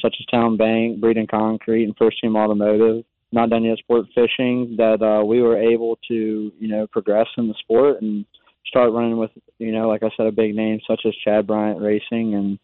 such 0.00 0.16
as 0.18 0.26
Town 0.26 0.56
Bank, 0.56 1.00
Breeden 1.00 1.28
Concrete, 1.28 1.84
and 1.84 1.96
First 1.96 2.20
Team 2.20 2.36
Automotive. 2.36 3.04
Not 3.32 3.50
done 3.50 3.64
yet 3.64 3.78
sport 3.78 4.06
fishing 4.14 4.76
that 4.78 5.02
uh, 5.02 5.24
we 5.24 5.42
were 5.42 5.58
able 5.58 5.98
to, 6.08 6.52
you 6.58 6.68
know, 6.68 6.86
progress 6.86 7.26
in 7.36 7.48
the 7.48 7.54
sport 7.54 8.00
and 8.00 8.24
start 8.66 8.92
running 8.92 9.18
with, 9.18 9.30
you 9.58 9.72
know, 9.72 9.88
like 9.88 10.02
I 10.02 10.10
said, 10.16 10.26
a 10.26 10.32
big 10.32 10.54
name 10.54 10.80
such 10.86 11.02
as 11.06 11.14
Chad 11.24 11.46
Bryant 11.46 11.80
Racing, 11.80 12.34
and 12.34 12.58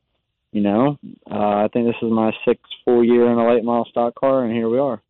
you 0.52 0.60
know, 0.60 0.98
uh, 1.30 1.64
I 1.64 1.68
think 1.72 1.86
this 1.86 1.96
is 2.02 2.10
my 2.10 2.30
sixth 2.46 2.70
full 2.84 3.02
year 3.02 3.30
in 3.30 3.38
a 3.38 3.54
late 3.54 3.64
model 3.64 3.86
stock 3.90 4.14
car, 4.14 4.44
and 4.44 4.52
here 4.54 4.68
we 4.68 4.78
are. 4.78 5.02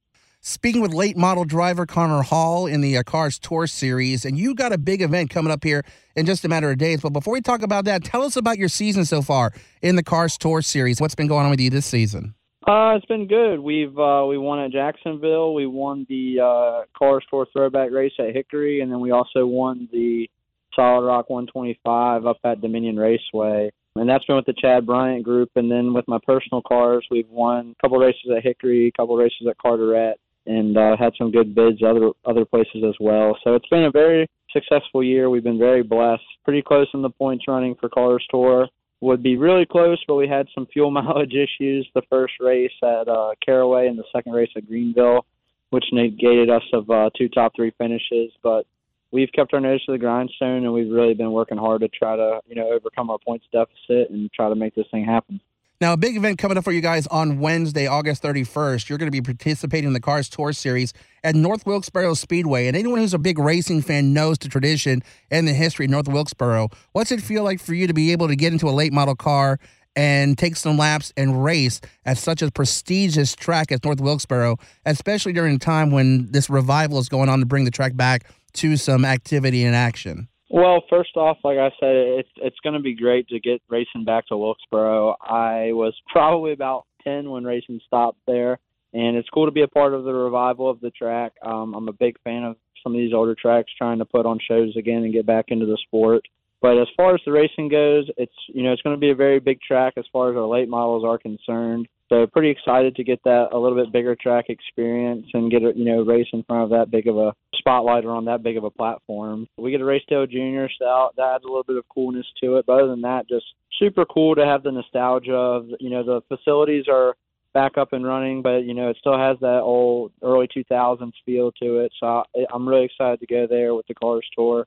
Speaking 0.45 0.83
with 0.83 0.93
late 0.93 1.17
model 1.17 1.45
driver 1.45 1.87
Connor 1.87 2.23
Hall 2.23 2.67
in 2.67 2.81
the 2.81 2.97
uh, 2.97 3.05
Cars 3.05 3.39
Tour 3.39 3.69
Series, 3.69 4.25
and 4.25 4.37
you 4.37 4.57
got 4.57 4.73
a 4.73 4.79
big 4.79 5.01
event 5.01 5.31
coming 5.31 5.53
up 5.53 5.63
here 5.63 5.85
in 6.17 6.27
just 6.27 6.45
a 6.45 6.49
matter 6.49 6.69
of 6.69 6.79
days. 6.79 7.01
But 7.01 7.11
before 7.11 7.33
we 7.33 7.41
talk 7.41 7.63
about 7.63 7.85
that, 7.85 8.03
tell 8.03 8.23
us 8.23 8.35
about 8.35 8.59
your 8.59 8.69
season 8.69 9.05
so 9.05 9.23
far 9.23 9.53
in 9.83 9.95
the 9.95 10.03
Cars 10.03 10.37
Tour 10.37 10.61
Series. 10.61 11.01
What's 11.01 11.15
been 11.15 11.29
going 11.29 11.45
on 11.45 11.51
with 11.53 11.61
you 11.61 11.71
this 11.71 11.87
season? 11.87 12.35
Uh, 12.67 12.95
it's 12.97 13.07
been 13.07 13.29
good. 13.29 13.61
We've 13.61 13.97
uh, 13.97 14.27
we 14.29 14.37
won 14.37 14.59
at 14.59 14.73
Jacksonville. 14.73 15.55
We 15.55 15.67
won 15.67 16.07
the 16.09 16.41
uh, 16.41 16.83
Cars 16.99 17.25
Tour 17.31 17.47
Throwback 17.53 17.93
Race 17.93 18.15
at 18.19 18.35
Hickory, 18.35 18.81
and 18.81 18.91
then 18.91 18.99
we 18.99 19.13
also 19.13 19.47
won 19.47 19.89
the 19.93 20.29
Solid 20.75 21.07
Rock 21.07 21.31
125 21.31 22.27
up 22.27 22.39
at 22.43 22.61
Dominion 22.61 22.97
Raceway. 22.97 23.71
And 23.95 24.09
that's 24.09 24.25
been 24.25 24.37
with 24.37 24.47
the 24.47 24.55
Chad 24.55 24.87
Bryant 24.87 25.23
group. 25.23 25.51
And 25.55 25.71
then 25.71 25.93
with 25.93 26.09
my 26.09 26.19
personal 26.27 26.63
cars, 26.63 27.07
we've 27.11 27.29
won 27.29 27.77
a 27.79 27.83
couple 27.83 27.99
races 27.99 28.23
at 28.37 28.43
Hickory, 28.43 28.89
a 28.89 28.93
couple 28.93 29.17
races 29.17 29.47
at 29.49 29.59
Carteret, 29.59 30.15
and 30.47 30.77
uh, 30.77 30.97
had 30.97 31.13
some 31.17 31.31
good 31.31 31.55
bids 31.55 31.83
other 31.83 32.11
other 32.25 32.45
places 32.45 32.83
as 32.87 32.95
well. 33.01 33.37
So 33.45 33.55
it's 33.55 33.69
been 33.69 33.85
a 33.85 33.91
very 33.91 34.29
successful 34.53 35.03
year. 35.03 35.31
We've 35.31 35.45
been 35.45 35.59
very 35.59 35.83
blessed. 35.83 36.23
Pretty 36.45 36.63
close 36.63 36.89
in 36.95 37.03
the 37.03 37.11
points 37.11 37.45
running 37.49 37.75
for 37.81 37.89
Cars 37.89 38.25
Tour. 38.31 38.69
Would 39.01 39.23
be 39.23 39.37
really 39.37 39.67
close, 39.67 40.03
but 40.07 40.15
we 40.15 40.29
had 40.29 40.47
some 40.55 40.67
fuel 40.73 40.91
mileage 40.93 41.35
issues 41.35 41.89
the 41.95 42.03
first 42.09 42.35
race 42.41 42.73
at 42.83 43.09
uh, 43.09 43.31
Caraway 43.45 43.89
and 43.89 43.99
the 43.99 44.05
second 44.15 44.33
race 44.33 44.51
at 44.57 44.67
Greenville, 44.69 45.27
which 45.71 45.85
negated 45.93 46.51
us 46.51 46.63
of 46.73 46.89
uh, 46.91 47.11
two 47.17 47.29
top 47.29 47.53
three 47.57 47.73
finishes. 47.79 48.31
But 48.43 48.65
we've 49.11 49.33
kept 49.33 49.55
our 49.55 49.61
nose 49.61 49.85
to 49.87 49.93
the 49.93 49.99
grindstone, 49.99 50.65
and 50.65 50.73
we've 50.73 50.91
really 50.91 51.15
been 51.15 51.33
working 51.33 51.59
hard 51.59 51.81
to 51.83 51.89
try 51.89 52.17
to 52.17 52.41
you 52.47 52.57
know 52.57 52.71
overcome 52.71 53.11
our 53.11 53.19
points 53.19 53.47
deficit 53.53 54.11
and 54.11 54.31
try 54.33 54.49
to 54.49 54.55
make 54.55 54.75
this 54.75 54.87
thing 54.91 55.05
happen. 55.05 55.41
Now, 55.81 55.95
a 55.95 55.97
big 55.97 56.17
event 56.17 56.39
coming 56.39 56.57
up 56.57 56.63
for 56.63 56.71
you 56.71 56.81
guys 56.81 57.09
on 57.09 57.41
Wednesday, 57.41 57.89
August 57.89 58.23
31st. 58.23 58.89
You're 58.89 58.99
going 58.99 59.09
to 59.09 59.11
be 59.11 59.21
participating 59.21 59.89
in 59.89 59.93
the 59.95 60.01
Cars 60.01 60.29
Tour 60.29 60.53
Series 60.53 60.93
at 61.25 61.35
North 61.35 61.67
Wilkesboro 61.67 62.15
Speedway. 62.15 62.69
And 62.69 62.77
anyone 62.77 63.01
who's 63.01 63.15
a 63.15 63.19
big 63.19 63.37
racing 63.37 63.83
fan 63.83 64.13
knows 64.13 64.39
the 64.39 64.49
tradition 64.49 65.03
and 65.31 65.49
the 65.49 65.53
history 65.53 65.87
of 65.87 65.91
North 65.91 66.07
Wilkesboro. 66.07 66.69
What's 66.93 67.11
it 67.11 67.21
feel 67.21 67.43
like 67.43 67.59
for 67.59 67.75
you 67.75 67.89
to 67.89 67.95
be 67.95 68.13
able 68.13 68.29
to 68.29 68.37
get 68.37 68.53
into 68.53 68.69
a 68.69 68.71
late 68.71 68.93
model 68.93 69.17
car 69.17 69.59
and 69.97 70.39
take 70.39 70.57
some 70.57 70.79
laps 70.79 71.13
and 71.17 71.43
race 71.43 71.81
at 72.05 72.17
such 72.17 72.43
a 72.43 72.51
prestigious 72.51 73.35
track 73.35 73.73
as 73.73 73.83
North 73.85 74.01
Wilkesboro, 74.01 74.59
especially 74.87 75.33
during 75.33 75.57
a 75.57 75.59
time 75.59 75.91
when 75.91 76.31
this 76.31 76.49
revival 76.49 76.99
is 76.99 77.09
going 77.09 77.29
on 77.29 77.41
to 77.41 77.47
bring 77.47 77.65
the 77.65 77.71
track 77.71 77.97
back 77.97 78.25
to 78.55 78.77
some 78.77 79.05
activity 79.05 79.65
and 79.65 79.75
action? 79.75 80.29
Well, 80.53 80.85
first 80.91 81.17
off, 81.17 81.39
like 81.45 81.57
I 81.57 81.71
said, 81.81 81.97
it's 82.21 82.29
it's 82.37 82.61
going 82.63 82.75
to 82.75 82.81
be 82.81 82.95
great 82.95 83.27
to 83.29 83.41
get 83.41 83.63
racing 83.71 84.05
back 84.05 84.27
to 84.27 84.37
Wilkesboro. 84.37 85.17
I 85.23 85.73
was 85.73 85.95
probably 86.13 86.53
about 86.53 86.85
ten 87.03 87.31
when 87.31 87.43
racing 87.43 87.81
stopped 87.87 88.19
there, 88.27 88.59
and 88.93 89.17
it's 89.17 89.31
cool 89.31 89.47
to 89.47 89.51
be 89.51 89.63
a 89.63 89.69
part 89.69 89.95
of 89.95 90.05
the 90.05 90.13
revival 90.13 90.69
of 90.69 90.79
the 90.81 90.91
track. 90.91 91.33
Um, 91.43 91.73
I'm 91.75 91.89
a 91.89 91.95
big 91.95 92.21
fan 92.23 92.45
of 92.45 92.57
some 92.83 92.93
of 92.93 92.99
these 92.99 93.15
older 93.15 93.35
tracks 93.35 93.73
trying 93.79 93.99
to 94.01 94.05
put 94.05 94.27
on 94.27 94.39
shows 94.47 94.77
again 94.77 95.05
and 95.05 95.13
get 95.13 95.25
back 95.25 95.47
into 95.49 95.65
the 95.65 95.79
sport. 95.87 96.23
But 96.61 96.79
as 96.79 96.89
far 96.99 97.15
as 97.15 97.23
the 97.25 97.33
racing 97.33 97.71
goes, 97.71 98.11
it's 98.19 98.37
you 98.49 98.63
know 98.63 98.75
it's 98.75 98.83
going 98.83 98.95
to 98.95 99.01
be 99.01 99.11
a 99.11 99.15
very 99.15 99.41
big 99.41 99.59
track 99.63 99.95
as 99.97 100.05
far 100.13 100.31
as 100.31 100.37
our 100.37 100.47
late 100.47 100.69
models 100.69 101.03
are 101.03 101.17
concerned. 101.17 101.89
So 102.13 102.27
pretty 102.27 102.51
excited 102.51 102.95
to 102.97 103.05
get 103.05 103.25
that 103.25 103.49
a 103.53 103.59
little 103.59 103.83
bit 103.83 103.91
bigger 103.91 104.15
track 104.15 104.51
experience 104.51 105.27
and 105.33 105.51
get 105.51 105.63
a 105.63 105.73
you 105.75 105.87
know 105.87 106.03
race 106.03 106.27
in 106.35 106.43
front 106.43 106.65
of 106.65 106.69
that 106.69 106.91
big 106.91 107.09
of 107.09 107.17
a 107.17 107.33
spotlight 107.55 108.05
or 108.05 108.11
on 108.11 108.27
that 108.27 108.43
big 108.43 108.59
of 108.59 108.65
a 108.65 108.71
platform. 108.71 109.47
We 109.57 109.71
get 109.71 109.81
a 109.81 109.85
race 109.87 110.03
Dale 110.07 110.27
Junior, 110.27 110.69
so 110.79 111.09
that 111.17 111.23
adds 111.37 111.45
a 111.45 111.47
little 111.47 111.65
bit 111.65 111.79
of 111.79 111.89
coolness 111.89 112.27
to 112.43 112.57
it. 112.57 112.67
But 112.67 112.75
other 112.75 112.89
than 112.89 113.01
that, 113.01 113.31
just 113.31 113.47
super 113.79 114.05
cool 114.05 114.35
to 114.35 114.45
have 114.45 114.63
the 114.63 114.73
nostalgia 114.73 115.33
of 115.33 115.69
you 115.81 115.89
know 115.89 116.05
the 116.05 116.21
facilities 116.29 116.85
are 116.87 117.15
back 117.55 117.79
up 117.79 117.95
and 117.95 118.05
running, 118.05 118.43
but 118.43 118.65
you 118.65 118.75
know 118.75 118.91
it 118.91 118.99
still 119.01 119.17
has 119.17 119.39
that 119.41 119.61
old 119.63 120.13
early 120.23 120.49
2000s 120.55 121.13
feel 121.25 121.51
to 121.63 121.79
it. 121.79 121.93
So 121.99 122.07
I, 122.07 122.25
I'm 122.53 122.69
really 122.69 122.85
excited 122.85 123.21
to 123.21 123.27
go 123.27 123.47
there 123.47 123.75
with 123.75 123.87
the 123.87 123.95
Cars 123.95 124.29
Tour 124.37 124.67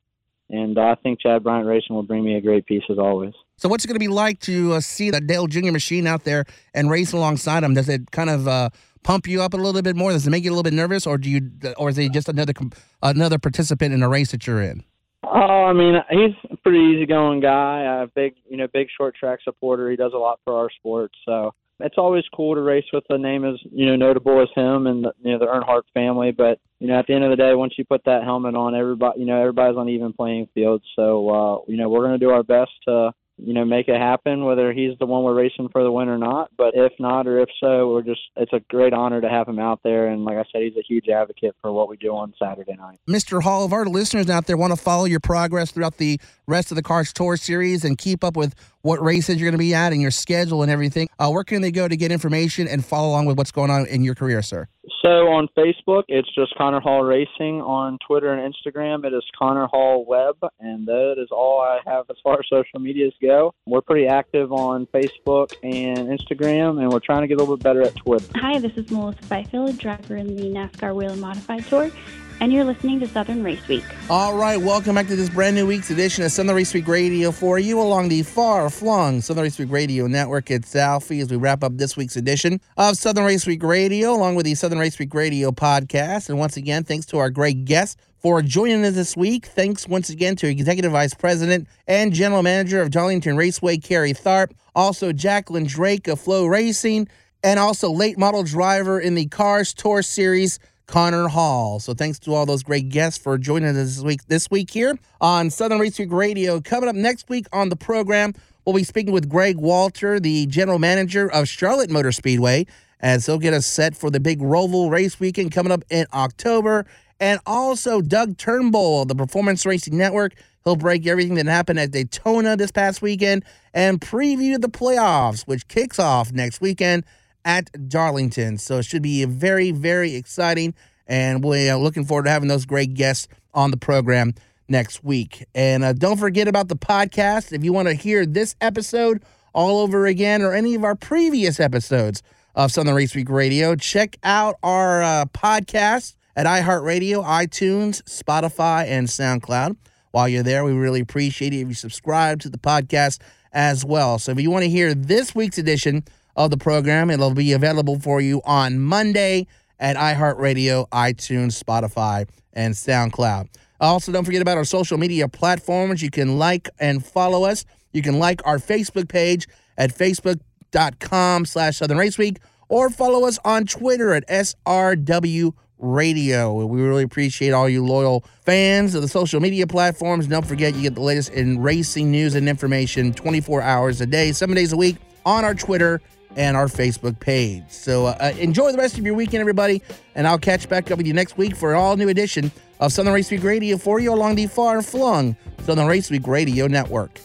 and 0.50 0.78
I 0.78 0.96
think 0.96 1.22
Chad 1.22 1.44
Bryant 1.44 1.68
Racing 1.68 1.96
will 1.96 2.04
bring 2.04 2.24
me 2.24 2.36
a 2.36 2.42
great 2.42 2.66
piece 2.66 2.84
as 2.90 3.00
always. 3.00 3.34
So, 3.58 3.70
what's 3.70 3.86
it 3.86 3.88
going 3.88 3.96
to 3.96 4.00
be 4.00 4.10
like 4.10 4.40
to 4.42 4.74
uh, 4.74 4.80
see 4.82 5.12
that 5.12 5.28
Dale 5.28 5.48
Jr. 5.48 5.72
machine 5.72 6.08
out 6.08 6.26
there 6.26 6.46
and 6.74 6.90
race 6.90 7.14
alongside 7.14 7.64
him? 7.64 7.74
Does 7.74 7.88
it 7.88 8.12
kind 8.12 8.30
of 8.30 8.48
uh, 8.48 8.70
pump 9.04 9.28
you 9.28 9.42
up 9.42 9.54
a 9.54 9.58
little 9.58 9.82
bit 9.82 9.96
more? 9.96 10.12
Does 10.12 10.28
it 10.28 10.30
make 10.30 10.44
you 10.44 10.50
a 10.50 10.54
little 10.54 10.64
bit 10.64 10.74
nervous, 10.74 11.08
or 11.08 11.18
do 11.18 11.30
you, 11.30 11.52
or 11.78 11.90
is 11.90 11.96
he 11.96 12.10
just 12.10 12.28
another 12.28 12.54
another 13.02 13.40
participant 13.40 13.94
in 13.94 14.04
a 14.04 14.10
race 14.10 14.32
that 14.32 14.46
you're 14.46 14.62
in? 14.62 14.84
Oh, 15.24 15.66
I 15.66 15.74
mean, 15.74 15.96
he's 16.10 16.36
a 16.52 16.58
pretty 16.58 16.80
easygoing 16.80 17.40
guy. 17.40 18.04
A 18.04 18.08
big, 18.08 18.36
you 18.50 18.58
know, 18.58 18.68
big 18.68 18.88
short 18.96 19.16
track 19.16 19.40
supporter. 19.44 19.90
He 19.90 19.96
does 19.96 20.12
a 20.14 20.18
lot 20.18 20.40
for 20.44 20.58
our 20.58 20.70
sport, 20.70 21.12
so 21.26 21.54
it's 21.80 21.98
always 21.98 22.24
cool 22.34 22.56
to 22.56 22.62
race 22.62 22.86
with 22.94 23.04
a 23.10 23.18
name 23.18 23.44
as 23.44 23.56
you 23.72 23.86
know 23.86 23.96
notable 23.96 24.42
as 24.42 24.50
him 24.56 24.88
and 24.88 25.06
the, 25.06 25.14
you 25.22 25.32
know 25.32 25.40
the 25.40 25.46
Earnhardt 25.46 25.84
family. 25.94 26.32
But 26.32 26.60
you 26.80 26.88
know, 26.88 27.00
at 27.00 27.08
the 27.08 27.14
end 27.14 27.24
of 27.24 27.30
the 27.30 27.36
day, 27.38 27.54
once 27.56 27.74
you 27.78 27.86
put 27.86 28.04
that 28.06 28.24
helmet 28.24 28.56
on, 28.56 28.76
everybody 28.76 29.20
you 29.20 29.26
know 29.26 29.40
everybody's 29.40 29.78
on 29.78 29.90
even 29.90 30.14
playing 30.14 30.48
field. 30.54 30.84
So 30.96 31.30
uh, 31.30 31.58
you 31.68 31.78
know 31.78 31.90
we're 31.90 32.06
going 32.06 32.20
to 32.20 32.26
do 32.26 32.32
our 32.32 32.44
best 32.44 32.72
to 32.88 33.12
you 33.38 33.54
know, 33.54 33.66
make 33.66 33.88
it 33.88 34.00
happen, 34.00 34.46
whether 34.46 34.72
he's 34.72 34.98
the 35.00 35.06
one 35.06 35.24
we're 35.24 35.34
racing 35.34 35.68
for 35.70 35.84
the 35.84 35.92
win 35.92 36.08
or 36.08 36.18
not. 36.18 36.52
But 36.58 36.74
if 36.74 36.94
not, 37.00 37.28
or 37.28 37.40
if 37.40 37.50
so, 37.60 37.92
we're 37.92 38.02
just, 38.02 38.22
it's 38.38 38.54
a 38.54 38.62
great 38.70 38.94
honor 38.94 39.20
to 39.20 39.30
have 39.30 39.48
him 39.48 39.60
out 39.60 39.82
there. 39.84 40.08
And 40.08 40.24
like 40.24 40.38
I 40.38 40.44
said, 40.52 40.62
he's 40.62 40.78
a 40.78 40.84
huge 40.88 41.10
advocate 41.10 41.56
for 41.62 41.72
what 41.72 41.90
we 41.90 41.98
do 41.98 42.16
on 42.16 42.34
Saturday 42.40 42.76
night. 42.76 43.00
Mr. 43.10 43.44
Hall, 43.44 43.66
if 43.66 43.74
our 43.74 43.86
listeners 43.86 44.30
out 44.30 44.48
there 44.48 44.56
want 44.56 44.72
to 44.72 44.82
follow 44.82 45.06
your 45.06 45.20
progress 45.20 45.72
throughout 45.72 45.98
the 45.98 46.20
rest 46.48 46.72
of 46.72 46.76
the 46.76 46.84
Cars 46.84 47.12
Tour 47.12 47.36
series 47.36 47.84
and 47.84 47.98
keep 47.98 48.24
up 48.24 48.38
with 48.38 48.56
what 48.86 49.02
races 49.02 49.38
you're 49.38 49.48
going 49.48 49.58
to 49.58 49.58
be 49.58 49.74
at 49.74 49.94
and 49.94 50.02
your 50.02 50.12
schedule 50.12 50.62
and 50.62 50.72
everything, 50.72 51.10
uh, 51.18 51.28
where 51.28 51.44
can 51.44 51.64
they 51.64 51.72
go 51.72 51.88
to 51.88 51.98
get 51.98 52.12
information 52.12 52.68
and 52.68 52.86
follow 52.86 53.10
along 53.10 53.26
with 53.26 53.36
what's 53.36 53.52
going 53.52 53.72
on 53.72 53.88
in 53.88 54.04
your 54.04 54.14
career, 54.14 54.44
sir? 54.44 54.68
So 55.04 55.28
on 55.30 55.48
Facebook, 55.58 56.04
it's 56.08 56.32
just 56.36 56.54
Connor 56.56 56.80
Hall 56.80 57.04
Racing. 57.04 57.62
On 57.62 57.98
Twitter 58.06 58.32
and 58.32 58.54
Instagram, 58.54 59.04
it 59.04 59.14
is 59.14 59.24
Connor 59.38 59.66
Hall 59.66 60.06
Web, 60.06 60.36
and 60.60 60.88
that 60.88 61.16
is 61.18 61.30
all 61.32 61.62
I 61.62 61.80
have 61.90 62.06
as 62.12 62.18
far 62.24 62.40
as 62.40 62.46
social 62.48 62.80
medias 62.80 63.14
go. 63.20 63.56
We're 63.66 63.82
pretty 63.82 64.06
active 64.06 64.52
on 64.52 64.86
Facebook 64.88 65.54
and 65.64 66.08
Instagram, 66.08 66.80
and 66.80 66.92
we're 66.92 67.00
trying 67.00 67.22
to 67.22 67.28
get 67.28 67.38
a 67.38 67.40
little 67.40 67.58
bit 67.58 67.64
better 67.64 67.82
at 67.82 67.96
Twitter. 67.96 68.28
Hi, 68.36 68.60
this 68.60 68.74
is 68.78 68.92
Melissa 68.92 69.26
Byfield, 69.28 69.80
driver 69.80 70.16
in 70.16 70.36
the 70.36 70.44
NASCAR 70.44 70.94
Whelen 70.94 71.20
Modified 71.20 71.66
Tour 71.66 71.92
and 72.40 72.52
you're 72.52 72.64
listening 72.64 73.00
to 73.00 73.08
Southern 73.08 73.44
Race 73.44 73.68
Week. 73.68 73.84
All 74.10 74.36
right, 74.36 74.58
welcome 74.58 74.96
back 74.96 75.08
to 75.08 75.16
this 75.16 75.30
brand 75.30 75.56
new 75.56 75.66
week's 75.66 75.90
edition 75.90 76.24
of 76.24 76.32
Southern 76.32 76.56
Race 76.56 76.74
Week 76.74 76.88
Radio 76.88 77.32
for 77.32 77.60
you 77.60 77.82
along 77.82 78.10
the 78.10 78.24
far 78.24 78.70
flung 78.70 79.22
Southern 79.22 79.44
Race 79.44 79.58
Week 79.58 79.72
Radio 79.72 80.08
network. 80.08 80.52
It's 80.52 80.76
Alfie 80.76 81.20
as 81.20 81.32
we 81.32 81.38
wrap 81.38 81.64
up 81.64 81.78
this 81.78 81.98
week's 81.98 82.16
edition 82.16 82.60
of 82.78 82.98
Southern 82.98 83.26
Race 83.26 83.46
Week 83.46 83.64
Radio 83.64 84.12
along 84.14 84.36
with 84.36 84.46
the 84.46 84.56
Southern 84.56 84.80
Race 84.80 85.00
Week 85.00 85.14
Radio 85.14 85.52
podcast. 85.52 86.30
And 86.30 86.38
once 86.38 86.58
again, 86.58 86.84
thanks 86.84 87.06
to 87.08 87.18
our 87.18 87.30
great 87.30 87.66
guests 87.66 87.96
for 88.20 88.42
joining 88.42 88.84
us 88.86 88.96
this 88.96 89.16
week. 89.16 89.46
Thanks 89.46 89.88
once 89.88 90.10
again 90.10 90.36
to 90.38 90.48
Executive 90.48 90.92
Vice 90.92 91.14
President 91.14 91.68
and 91.88 92.14
General 92.14 92.44
Manager 92.44 92.82
of 92.82 92.92
Darlington 92.92 93.38
Raceway, 93.38 93.78
Kerry 93.78 94.14
Tharp. 94.14 94.52
Also, 94.76 95.14
Jacqueline 95.14 95.66
Drake 95.66 96.08
of 96.08 96.20
FloRacing, 96.20 97.08
and 97.44 97.60
also 97.60 97.92
late 97.92 98.18
model 98.18 98.44
driver 98.44 99.00
in 99.00 99.16
the 99.16 99.28
Cars 99.28 99.74
Tour 99.74 100.02
Series. 100.02 100.60
Connor 100.88 101.28
Hall. 101.28 101.80
So 101.80 101.94
thanks 101.94 102.20
to 102.20 102.34
all 102.34 102.46
those 102.46 102.64
great 102.64 102.90
guests 102.90 103.22
for 103.22 103.38
joining 103.38 103.70
us 103.70 103.76
this 103.76 104.04
week 104.04 104.26
this 104.28 104.50
week 104.50 104.70
here 104.70 104.98
on 105.22 105.50
Southern 105.50 105.80
Race 105.80 105.98
Week 105.98 106.12
Radio. 106.12 106.62
Coming 106.62 106.90
up 106.90 106.96
next 106.96 107.30
week 107.30 107.48
on 107.52 107.70
the 107.70 107.76
program, 107.76 108.34
we'll 108.66 108.76
be 108.76 108.84
speaking 108.84 109.14
with 109.14 109.30
Greg 109.30 109.58
Walter, 109.58 110.20
the 110.20 110.46
general 110.48 110.80
manager 110.80 111.32
of 111.32 111.48
Charlotte 111.48 111.90
Motor 111.90 112.12
Speedway, 112.12 112.66
as 113.00 113.26
he'll 113.26 113.40
get 113.40 113.54
us 113.54 113.66
set 113.66 113.96
for 113.96 114.10
the 114.10 114.20
big 114.20 114.40
Roval 114.40 114.90
race 114.90 115.20
weekend 115.20 115.52
coming 115.52 115.72
up 115.72 115.84
in 115.90 116.06
October. 116.14 116.86
And 117.20 117.40
also 117.46 118.02
Doug 118.02 118.38
Turnbull 118.38 119.04
of 119.04 119.08
the 119.08 119.16
Performance 119.16 119.66
Racing 119.66 119.98
Network. 119.98 120.34
He'll 120.66 120.76
break 120.76 121.08
everything 121.08 121.36
that 121.36 121.46
happened 121.46 121.80
at 121.80 121.92
Daytona 121.92 122.58
this 122.58 122.72
past 122.72 123.02
weekend 123.02 123.46
and 123.74 124.02
preview 124.02 124.60
the 124.60 124.68
playoffs, 124.68 125.44
which 125.44 125.68
kicks 125.68 126.00
off 126.00 126.32
next 126.34 126.60
weekend 126.60 127.06
at 127.46 127.70
Darlington. 127.88 128.58
So 128.58 128.80
it 128.80 128.86
should 128.86 129.04
be 129.04 129.24
very, 129.24 129.72
very 129.72 130.16
exciting. 130.16 130.74
And 131.08 131.44
we're 131.44 131.76
looking 131.76 132.04
forward 132.04 132.26
to 132.26 132.32
having 132.32 132.50
those 132.50 132.66
great 132.66 132.96
guests 132.96 133.28
on 133.54 133.72
the 133.72 133.78
program 133.78 134.34
next 134.68 135.04
week. 135.04 135.46
And 135.54 135.84
uh, 135.84 135.94
don't 135.94 136.18
forget 136.18 136.48
about 136.48 136.68
the 136.68 136.76
podcast. 136.76 137.54
If 137.54 137.64
you 137.64 137.72
want 137.72 137.88
to 137.88 137.94
hear 137.94 138.26
this 138.26 138.56
episode 138.60 139.24
all 139.54 139.80
over 139.80 140.08
again 140.08 140.42
or 140.42 140.54
any 140.54 140.76
of 140.76 140.84
our 140.84 140.96
previous 140.96 141.60
episodes 141.60 142.24
of 142.56 142.72
Southern 142.72 142.96
Race 142.96 143.16
Week 143.16 143.30
Radio, 143.30 143.76
check 143.76 144.18
out 144.24 144.56
our 144.64 145.04
uh, 145.04 145.26
podcast 145.26 146.16
at 146.36 146.48
iHeartRadio, 146.48 147.24
iTunes, 147.24 148.02
Spotify, 148.04 148.86
and 148.88 149.08
SoundCloud. 149.08 149.78
While 150.12 150.28
you're 150.30 150.44
there, 150.44 150.64
we 150.64 150.72
really 150.72 151.02
appreciate 151.02 151.54
it 151.54 151.60
if 151.60 151.68
you 151.68 151.74
subscribe 151.74 152.40
to 152.42 152.50
the 152.50 152.58
podcast 152.58 153.20
as 153.52 153.86
well. 153.86 154.18
So 154.18 154.32
if 154.32 154.40
you 154.40 154.50
want 154.50 154.64
to 154.64 154.70
hear 154.70 154.94
this 154.94 155.36
week's 155.36 155.58
edition 155.58 156.04
of 156.36 156.52
the 156.52 156.58
program. 156.58 157.10
It'll 157.10 157.34
be 157.34 157.54
available 157.54 158.00
for 158.00 158.22
you 158.22 158.42
on 158.46 158.80
Monday 158.80 159.48
at 159.80 159.96
iHeartRadio, 159.98 160.88
iTunes, 160.90 161.62
Spotify, 161.62 162.28
and 162.54 162.74
SoundCloud. 162.74 163.50
Also, 163.80 164.12
don't 164.12 164.24
forget 164.26 164.42
about 164.42 164.58
our 164.58 164.66
social 164.66 164.98
media 164.98 165.28
platforms. 165.28 166.02
You 166.02 166.10
can 166.10 166.40
like 166.40 166.70
and 166.80 167.06
follow 167.06 167.44
us. 167.44 167.66
You 167.92 168.02
can 168.02 168.20
like 168.20 168.42
our 168.46 168.58
Facebook 168.58 169.10
page 169.10 169.48
at 169.78 169.92
facebook.com 169.96 171.46
slash 171.46 171.78
Southern 171.78 171.98
Race 171.98 172.18
Week 172.18 172.40
or 172.70 172.90
follow 172.90 173.28
us 173.28 173.38
on 173.46 173.66
Twitter 173.66 174.14
at 174.14 174.28
SRW 174.28 175.54
Radio. 175.78 176.66
We 176.66 176.82
really 176.82 177.04
appreciate 177.04 177.52
all 177.52 177.68
you 177.68 177.86
loyal 177.86 178.24
fans 178.46 178.96
of 178.96 179.02
the 179.02 179.08
social 179.08 179.40
media 179.40 179.68
platforms. 179.68 180.28
Don't 180.28 180.46
forget, 180.46 180.74
you 180.74 180.82
get 180.82 180.96
the 180.96 181.02
latest 181.02 181.32
in 181.32 181.62
racing 181.62 182.12
news 182.12 182.36
and 182.36 182.48
information 182.48 183.14
24 183.14 183.62
hours 183.62 184.02
a 184.02 184.06
day, 184.06 184.32
seven 184.32 184.56
days 184.56 184.72
a 184.72 184.78
week 184.78 184.96
on 185.26 185.44
our 185.44 185.54
Twitter 185.54 186.02
and 186.36 186.58
our 186.58 186.68
Facebook 186.68 187.20
page. 187.20 187.64
So 187.70 188.08
uh, 188.08 188.34
enjoy 188.40 188.72
the 188.72 188.78
rest 188.78 188.98
of 188.98 189.06
your 189.06 189.16
weekend, 189.16 189.42
everybody, 189.42 189.82
and 190.16 190.28
I'll 190.28 190.40
catch 190.40 190.68
back 190.68 190.92
up 190.92 190.98
with 190.98 191.08
you 191.08 191.14
next 191.14 191.38
week 191.38 191.56
for 191.56 191.74
an 191.74 191.80
all 191.80 191.96
new 191.98 192.10
edition 192.10 192.52
of 192.80 192.92
Southern 192.92 193.14
Race 193.14 193.32
Week 193.32 193.44
Radio 193.44 193.78
for 193.78 194.00
you 194.00 194.14
along 194.14 194.36
the 194.36 194.48
far 194.48 194.82
flung 194.82 195.36
Southern 195.66 195.88
Race 195.88 196.10
Week 196.10 196.28
Radio 196.28 196.68
Network. 196.68 197.20